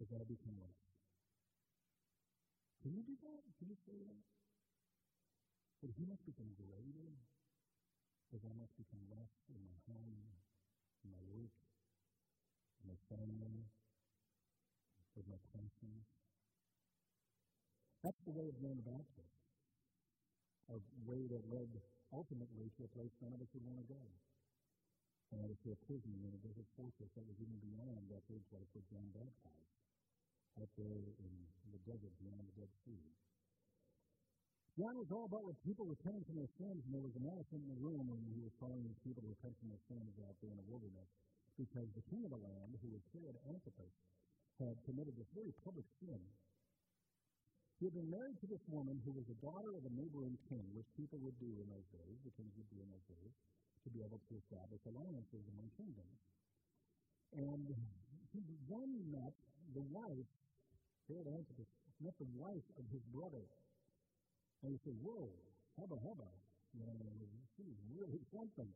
as 0.03 0.09
I 0.11 0.23
become 0.27 0.57
less. 0.59 0.81
Can 2.83 2.99
you 2.99 3.05
do 3.07 3.15
that? 3.23 3.43
Can 3.63 3.71
you 3.71 3.79
say 3.87 3.95
that? 3.95 4.23
But 5.79 5.95
he 5.95 6.03
must 6.07 6.27
become 6.27 6.51
greater 6.59 7.11
as 8.35 8.43
I 8.43 8.53
must 8.59 8.75
become 8.75 9.05
less 9.13 9.31
in 9.53 9.61
my 9.63 9.79
home, 9.87 10.27
in 11.05 11.09
my 11.15 11.23
work, 11.31 11.55
in 12.83 12.85
my 12.91 12.99
family, 13.07 13.63
with 15.15 15.27
my 15.29 15.39
passions. 15.53 16.22
That's 18.03 18.19
the 18.27 18.35
way 18.35 18.51
of 18.51 18.59
John 18.59 18.75
the 18.83 18.87
Baptist, 18.91 19.35
a 20.75 20.79
way 21.07 21.23
that 21.31 21.43
led 21.47 21.71
ultimately 22.11 22.67
to 22.75 22.81
a 22.83 22.91
place 22.99 23.15
none 23.23 23.31
of 23.31 23.39
us 23.39 23.51
would 23.55 23.63
want 23.63 23.79
to 23.79 23.89
go. 23.89 24.05
And 25.31 25.41
that 25.41 25.49
is 25.49 25.57
to 25.65 25.73
a 25.73 25.79
prison 25.89 26.13
in 26.13 26.35
a 26.35 26.41
desert 26.45 26.67
fortress 26.77 27.09
that 27.15 27.25
was 27.25 27.39
even 27.41 27.57
beyond 27.63 28.11
that 28.11 28.27
third 28.29 28.43
place 28.53 28.69
where 28.75 28.85
John 28.91 29.07
baptized, 29.17 29.73
out 30.61 30.69
there 30.77 30.99
in 30.99 31.33
the 31.73 31.81
desert 31.89 32.13
beyond 32.21 32.43
the 32.53 32.55
Dead 32.59 32.73
Sea. 32.85 33.07
John 34.77 34.99
was 34.99 35.09
all 35.15 35.25
about 35.31 35.47
what 35.47 35.57
people 35.63 35.87
repenting 35.87 36.25
from 36.27 36.37
their 36.43 36.53
sins, 36.59 36.83
and 36.85 36.93
there 36.93 37.05
was 37.05 37.17
an 37.17 37.29
elephant 37.29 37.65
in 37.65 37.71
the 37.71 37.81
room 37.81 38.09
when 38.09 38.25
he 38.35 38.43
was 38.43 38.53
calling 38.59 38.83
these 38.85 39.01
people 39.05 39.23
to 39.25 39.31
repent 39.31 39.55
from 39.63 39.71
their 39.71 39.85
sins 39.89 40.13
out 40.27 40.37
there 40.43 40.51
in 40.53 40.59
the 40.59 40.69
wilderness, 40.69 41.09
because 41.55 41.89
the 41.95 42.05
king 42.09 42.25
of 42.25 42.33
the 42.33 42.41
land, 42.41 42.77
who 42.81 42.91
was 42.91 43.05
Herod 43.15 43.37
Antipas, 43.47 43.95
had 44.61 44.77
committed 44.85 45.15
this 45.17 45.29
very 45.33 45.53
public 45.65 45.85
sin. 46.01 46.21
He 47.83 47.91
had 47.91 47.99
been 47.99 48.15
married 48.15 48.39
to 48.39 48.47
this 48.47 48.63
woman 48.71 49.03
who 49.03 49.11
was 49.11 49.27
the 49.27 49.35
daughter 49.43 49.75
of 49.75 49.83
a 49.83 49.91
neighboring 49.91 50.39
king, 50.47 50.63
which 50.71 50.87
people 50.95 51.19
would 51.19 51.35
do 51.43 51.51
in 51.51 51.67
those 51.67 51.91
days, 51.91 52.15
the 52.23 52.31
kings 52.39 52.55
would 52.55 52.71
do 52.71 52.79
in 52.79 52.87
those 52.95 53.09
days, 53.11 53.35
to 53.83 53.91
be 53.91 54.07
able 54.07 54.23
to 54.23 54.39
establish 54.39 54.79
alliances 54.87 55.43
among 55.51 55.67
kingdoms. 55.75 56.15
And 57.35 57.67
he 58.31 58.39
then 58.71 58.91
met 59.11 59.35
the 59.75 59.83
wife, 59.91 60.31
Herod 61.11 61.27
Antipas, 61.27 61.67
met 61.99 62.15
the 62.23 62.31
wife 62.39 62.63
of 62.79 62.87
his 62.95 63.03
brother. 63.11 63.43
And 64.63 64.71
he 64.71 64.79
said, 64.87 64.95
Whoa, 65.03 65.27
hubba 65.75 65.99
hubba. 66.07 66.31
You 66.79 66.87
know, 66.87 66.95
she's 67.59 67.75
really 67.99 68.23
something. 68.31 68.71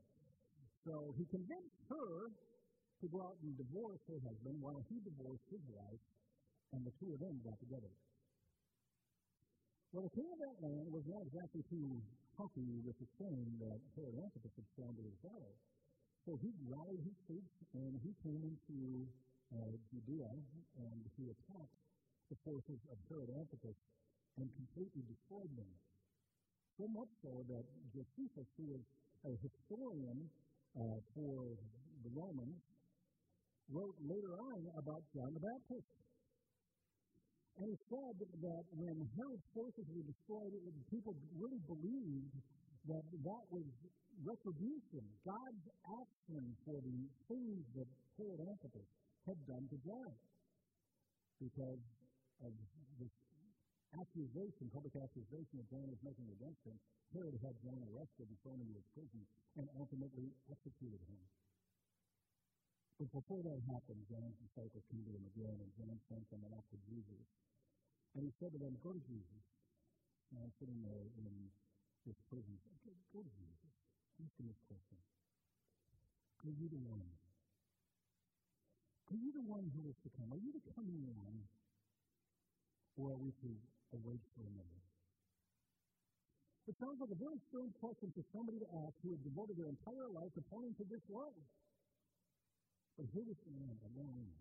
So 0.82 1.14
he 1.14 1.30
convinced 1.30 1.78
her 1.94 2.34
to 2.34 3.06
go 3.06 3.22
out 3.22 3.38
and 3.38 3.54
divorce 3.54 4.02
her 4.10 4.18
husband 4.26 4.58
while 4.58 4.82
he 4.90 4.98
divorced 4.98 5.46
his 5.46 5.62
wife, 5.70 6.02
and 6.74 6.82
the 6.82 6.90
two 6.98 7.14
of 7.14 7.22
them 7.22 7.38
got 7.46 7.54
together. 7.62 7.94
Well, 9.94 10.02
the 10.10 10.14
king 10.18 10.28
of 10.28 10.38
that 10.42 10.58
land 10.60 10.86
was 10.90 11.06
not 11.06 11.22
exactly 11.22 11.62
too 11.70 12.02
happy 12.36 12.68
with 12.82 12.98
the 12.98 13.08
thing 13.22 13.38
that 13.62 13.78
Herod 13.94 14.18
Antipas 14.18 14.54
had 14.58 14.68
shown 14.74 14.92
to 14.92 15.02
his 15.02 15.18
daughter. 15.22 15.54
So 16.26 16.34
he 16.42 16.50
rallied 16.66 17.06
his 17.06 17.16
troops 17.24 17.54
and 17.72 17.94
he 18.02 18.10
came 18.26 18.42
into 18.42 19.06
uh, 19.54 19.72
Judea 19.94 20.26
and 20.26 20.98
he 21.14 21.30
attacked 21.30 21.78
the 22.28 22.36
forces 22.42 22.82
of 22.90 22.98
Herod 23.06 23.30
Antipas 23.30 23.78
and 24.42 24.50
completely 24.58 25.06
destroyed 25.06 25.54
them. 25.54 25.70
So 26.76 26.90
much 26.90 27.08
so 27.22 27.32
that 27.48 27.64
Josephus, 27.94 28.48
who 28.58 28.66
was 28.76 28.84
a 29.24 29.32
historian 29.38 30.18
uh, 30.76 30.98
for 31.14 31.56
the 32.04 32.10
Romans, 32.12 32.58
wrote 33.70 33.96
later 34.02 34.34
on 34.34 34.66
about 34.76 35.00
John 35.14 35.30
the 35.32 35.40
Baptist. 35.40 36.05
And 37.56 37.72
he 37.72 37.78
said 37.88 38.16
that 38.20 38.64
when 38.76 38.96
Herod's 39.16 39.48
forces 39.56 39.88
were 39.88 40.04
destroyed, 40.04 40.52
people 40.92 41.16
really 41.40 41.60
believed 41.64 42.36
that 42.88 43.04
that 43.24 43.44
was 43.48 43.64
retribution, 44.24 45.04
God's 45.24 45.64
action 45.88 46.44
for 46.68 46.76
the 46.84 46.98
things 47.32 47.64
that 47.76 47.88
Herod 48.20 48.44
Antipas 48.44 48.88
had 49.24 49.38
done 49.48 49.64
to 49.72 49.76
John. 49.88 50.12
Because 51.40 51.82
of 52.44 52.52
this 53.00 53.12
accusation, 53.96 54.68
public 54.72 54.92
accusation 54.96 55.56
that 55.56 55.68
John 55.72 55.88
was 55.88 56.00
making 56.04 56.28
against 56.36 56.60
him, 56.64 56.76
Herod 57.16 57.36
had 57.40 57.56
John 57.64 57.80
arrested 57.92 58.28
and 58.28 58.36
thrown 58.44 58.60
into 58.60 58.80
prison 58.92 59.20
and 59.56 59.64
ultimately 59.80 60.28
executed 60.52 61.00
him. 61.08 61.20
But 62.96 63.12
before 63.12 63.44
that 63.44 63.60
happened, 63.68 64.00
John's 64.08 64.40
disciples 64.40 64.84
came 64.88 65.04
to 65.04 65.12
him 65.12 65.24
again, 65.36 65.52
and 65.52 65.68
John 65.76 65.96
sent 66.08 66.24
them 66.32 66.40
off 66.48 66.64
to 66.72 66.78
Jesus. 66.88 67.24
And 68.16 68.24
he 68.24 68.32
said 68.40 68.56
to 68.56 68.58
them, 68.58 68.72
Go 68.80 68.96
to 68.96 69.02
Jesus. 69.04 69.44
And 70.32 70.40
I'm 70.40 70.52
sitting 70.56 70.80
there 70.80 71.04
in 71.20 71.32
this 72.08 72.16
prison. 72.32 72.56
Go, 73.12 73.20
to 73.20 73.32
Jesus. 73.36 73.72
Ask 74.16 74.32
him 74.40 74.48
this 74.48 74.62
question. 74.64 74.96
Are 76.48 76.54
you 76.56 76.66
the 76.72 76.82
one? 76.88 77.04
Are 79.12 79.18
you 79.20 79.30
the 79.36 79.44
one 79.44 79.68
who 79.76 79.84
is 79.92 79.98
to 80.00 80.10
come? 80.16 80.32
Are 80.32 80.40
you 80.40 80.50
the 80.56 80.64
coming 80.72 81.04
one? 81.12 81.38
Or 82.96 83.12
are 83.12 83.20
we 83.20 83.28
to 83.44 83.50
await 83.92 84.24
for 84.32 84.48
another? 84.48 84.80
It 86.66 86.74
sounds 86.80 86.98
like 86.98 87.12
a 87.12 87.20
very 87.20 87.38
strange 87.52 87.76
question 87.78 88.10
for 88.16 88.24
somebody 88.32 88.58
to 88.58 88.68
ask 88.88 88.96
who 89.04 89.14
has 89.14 89.20
devoted 89.22 89.54
their 89.60 89.70
entire 89.70 90.08
life 90.10 90.32
to 90.34 90.42
pointing 90.50 90.74
to 90.80 90.86
this 90.88 91.04
world. 91.06 91.36
But 92.96 93.12
here 93.12 93.28
was 93.28 93.36
the 93.44 93.52
man 93.52 93.76
alone, 93.92 94.32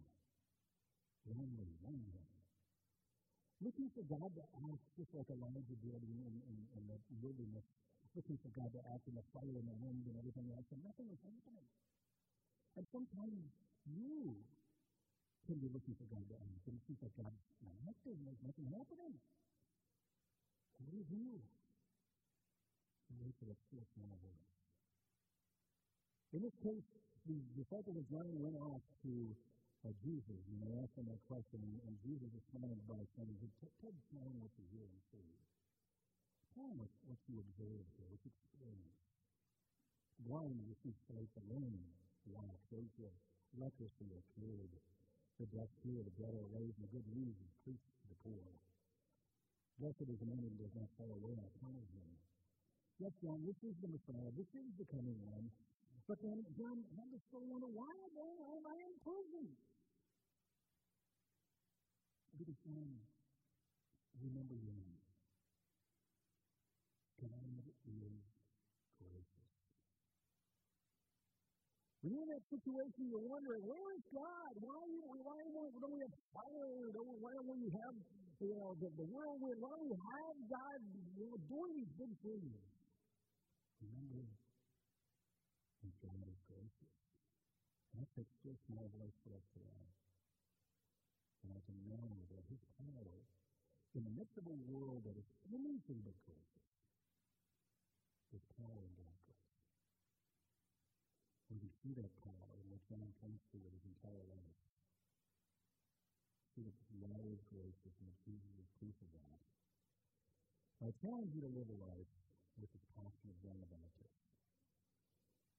lonely, 1.28 1.70
lonely, 1.84 2.24
looking 3.60 3.92
for 3.92 4.04
God 4.08 4.32
to 4.32 4.44
act 4.64 4.84
just 4.96 5.12
like 5.12 5.28
Elijah 5.28 5.76
did 5.84 6.00
in, 6.00 6.16
in, 6.24 6.36
in, 6.48 6.58
in 6.80 6.84
the 6.88 6.98
wilderness, 7.20 7.68
looking 8.16 8.40
for 8.40 8.48
God 8.56 8.72
to 8.72 8.82
act 8.96 9.04
in 9.12 9.16
the 9.20 9.28
fire 9.36 9.60
and 9.60 9.68
the 9.68 9.76
wind 9.84 10.08
and 10.08 10.16
everything 10.16 10.48
else, 10.56 10.64
and 10.72 10.80
nothing 10.88 11.08
was 11.12 11.20
happening. 11.20 11.68
And 12.80 12.88
sometimes 12.96 13.44
you 13.92 14.40
can 15.52 15.60
be 15.60 15.68
looking 15.76 15.96
for 16.00 16.08
God 16.08 16.24
to 16.24 16.36
act, 16.40 16.64
and 16.72 16.80
it 16.80 16.84
seems 16.88 17.00
like 17.04 17.16
God's 17.20 17.44
not 17.60 17.76
acting, 17.92 18.18
there's 18.24 18.40
nothing 18.40 18.72
happening. 18.72 19.20
What 20.80 20.92
do 20.92 20.96
you 20.96 21.08
do? 21.12 21.28
You 23.12 23.16
wait 23.20 23.36
for 23.36 23.52
the 23.52 23.56
still 23.68 23.84
small 24.00 24.16
voice. 24.24 24.48
In 26.36 26.40
this 26.44 26.56
case, 26.64 26.88
the 27.26 27.42
disciples 27.58 27.98
of 27.98 28.06
John 28.14 28.30
went 28.38 28.58
off 28.62 28.86
to 29.02 29.14
uh, 29.82 29.90
Jesus 30.06 30.42
and 30.50 30.58
they 30.62 30.74
asked 30.78 30.94
him 30.94 31.10
that 31.10 31.22
question, 31.26 31.58
and, 31.58 31.76
and 31.90 31.94
Jesus 32.06 32.30
responded 32.30 32.78
by 32.86 33.02
saying, 33.18 33.34
Tell 33.82 33.94
John 34.14 34.34
what 34.42 34.54
you 34.62 34.66
hear 34.74 34.86
and 34.86 35.02
see. 35.10 35.30
Tell 36.54 36.70
him 36.70 36.78
what, 36.86 37.18
you 37.26 37.42
observe 37.42 37.86
here, 37.98 38.10
what 38.14 38.22
you 38.22 38.30
experience. 38.30 39.02
Blind 40.24 40.58
receive 40.70 40.96
sight, 41.10 41.30
the 41.34 41.46
lame 41.50 41.86
walk, 42.30 42.62
those 42.70 42.88
who 42.96 43.10
have 43.10 43.20
leprosy 43.58 44.08
are 44.14 44.26
cured, 44.38 44.74
the 45.42 45.50
deaf 45.52 45.70
hear, 45.84 46.00
the 46.06 46.16
dead 46.16 46.32
are 46.32 46.50
raised, 46.56 46.78
and 46.80 46.88
good 46.94 47.06
news 47.12 47.36
is 47.36 47.52
preached 47.66 47.92
to 48.02 48.06
the 48.08 48.18
poor. 48.24 48.46
Blessed 49.82 50.08
is 50.08 50.20
the 50.24 50.30
man 50.30 50.40
who 50.40 50.56
does 50.56 50.72
not 50.78 50.88
fall 50.96 51.12
away 51.12 51.36
on 51.36 51.44
account 51.44 51.76
of 51.76 51.88
him. 51.92 52.10
Yes, 53.04 53.12
John, 53.20 53.44
this 53.44 53.60
is 53.60 53.76
the 53.84 53.92
Messiah, 53.92 54.32
this 54.40 54.48
is 54.56 54.72
the 54.80 54.88
coming 54.88 55.20
one. 55.28 55.52
But 56.06 56.22
then 56.22 56.38
John 56.54 56.78
had 56.86 57.10
to 57.10 57.20
still 57.26 57.46
wonder, 57.50 57.66
why 57.66 57.90
am 57.90 58.66
I 58.70 58.78
in 58.78 58.94
prison? 59.02 59.46
Because 62.38 62.60
John, 62.62 62.94
remember 64.22 64.54
your 64.54 64.76
name. 64.78 65.02
God 67.26 67.58
is 67.58 68.22
gracious. 69.02 69.50
When 72.06 72.14
you're 72.14 72.22
in 72.22 72.32
that 72.38 72.46
situation, 72.54 73.02
you're 73.10 73.26
wondering, 73.26 73.66
where 73.66 73.90
is 73.98 74.06
God? 74.14 74.52
Why, 74.62 74.78
why 75.10 75.42
don't 75.58 75.90
we 75.90 76.06
have 76.06 76.14
fire? 76.38 76.86
Why 76.94 77.34
don't 77.34 77.62
we 77.66 77.70
have 77.82 77.96
you 78.46 78.54
know, 78.54 78.78
the, 78.78 78.94
the 78.94 79.08
world? 79.10 79.42
Why 79.42 79.58
don't 79.58 79.90
we 79.90 79.98
have 79.98 80.36
God 80.54 80.80
you 81.18 81.26
know, 81.26 81.38
doing 81.50 81.74
these 81.82 81.94
big 81.98 82.14
things? 82.22 82.54
Remember 83.82 84.45
God 86.02 86.26
is 86.30 86.40
gracious. 86.50 86.94
And 87.94 88.04
that 88.04 88.10
takes 88.16 88.34
still 88.42 88.58
small 88.68 88.90
voice 88.98 89.16
for 89.24 89.36
us 89.38 89.48
today. 89.56 89.88
And 91.46 91.54
I 91.54 91.62
can 91.64 91.78
know 91.86 92.10
that 92.34 92.44
His 92.50 92.64
power, 92.82 93.18
in 93.94 94.04
the 94.04 94.16
midst 94.18 94.36
of 94.36 94.50
a 94.50 94.58
world 94.68 95.06
that 95.06 95.16
is 95.16 95.30
anything 95.54 96.02
but 96.02 96.18
gracious, 96.26 96.70
is 98.36 98.44
power 98.60 98.84
in 98.84 98.94
God's 99.00 99.22
grace. 99.24 99.56
We 101.56 101.72
see 101.80 101.96
that 101.96 102.12
power 102.20 102.52
in 102.60 102.68
what 102.68 102.84
John 102.92 103.08
points 103.24 103.48
to 103.54 103.62
with 103.64 103.72
his 103.80 103.88
entire 103.88 104.26
life. 104.28 104.60
See 106.52 106.68
that 106.68 106.76
God 107.00 107.24
is 107.24 107.40
gracious 107.48 107.96
and 107.96 108.08
that 108.12 108.20
Jesus 108.28 108.52
is 108.60 108.68
proof 108.76 108.96
of 109.00 109.12
that. 109.16 109.40
I 110.84 110.92
challenge 111.00 111.32
you 111.32 111.48
to 111.48 111.52
live 111.56 111.72
a 111.72 111.80
life 111.80 112.12
with 112.60 112.72
the 112.76 112.84
passion 112.92 113.32
of 113.32 113.40
John 113.40 113.56
the 113.64 113.72
Baptist 113.72 114.15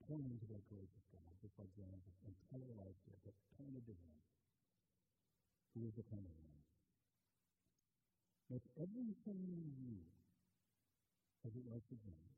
pointing 0.06 0.38
to 0.38 0.46
that 0.54 0.62
gracious 0.70 1.06
God, 1.10 1.30
just 1.42 1.58
like 1.58 1.70
John's 1.74 2.06
entire 2.24 2.72
life 2.78 2.98
did, 3.06 3.18
but 3.26 3.34
pointed 3.58 3.82
to 3.86 3.94
him, 3.94 4.14
who 5.74 5.86
is 5.86 5.94
the 5.98 6.06
coming 6.08 6.34
one. 6.40 6.62
Make 8.48 8.66
everything 8.78 9.42
in 9.50 9.66
you, 9.82 9.98
as 11.42 11.52
it 11.58 11.66
was 11.66 11.82
to 11.90 11.96
John, 12.06 12.30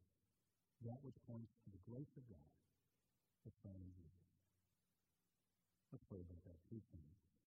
that 0.89 0.99
which 1.05 1.21
points 1.29 1.53
to 1.65 1.69
the 1.69 1.83
grace 1.85 2.13
of 2.17 2.25
God 2.33 2.51
that's 3.45 3.61
found 3.61 3.81
in 3.85 3.93
Jesus. 3.93 4.29
Let's 5.93 6.05
pray 6.09 6.21
about 6.25 6.41
that. 6.49 6.57
Please. 6.73 7.28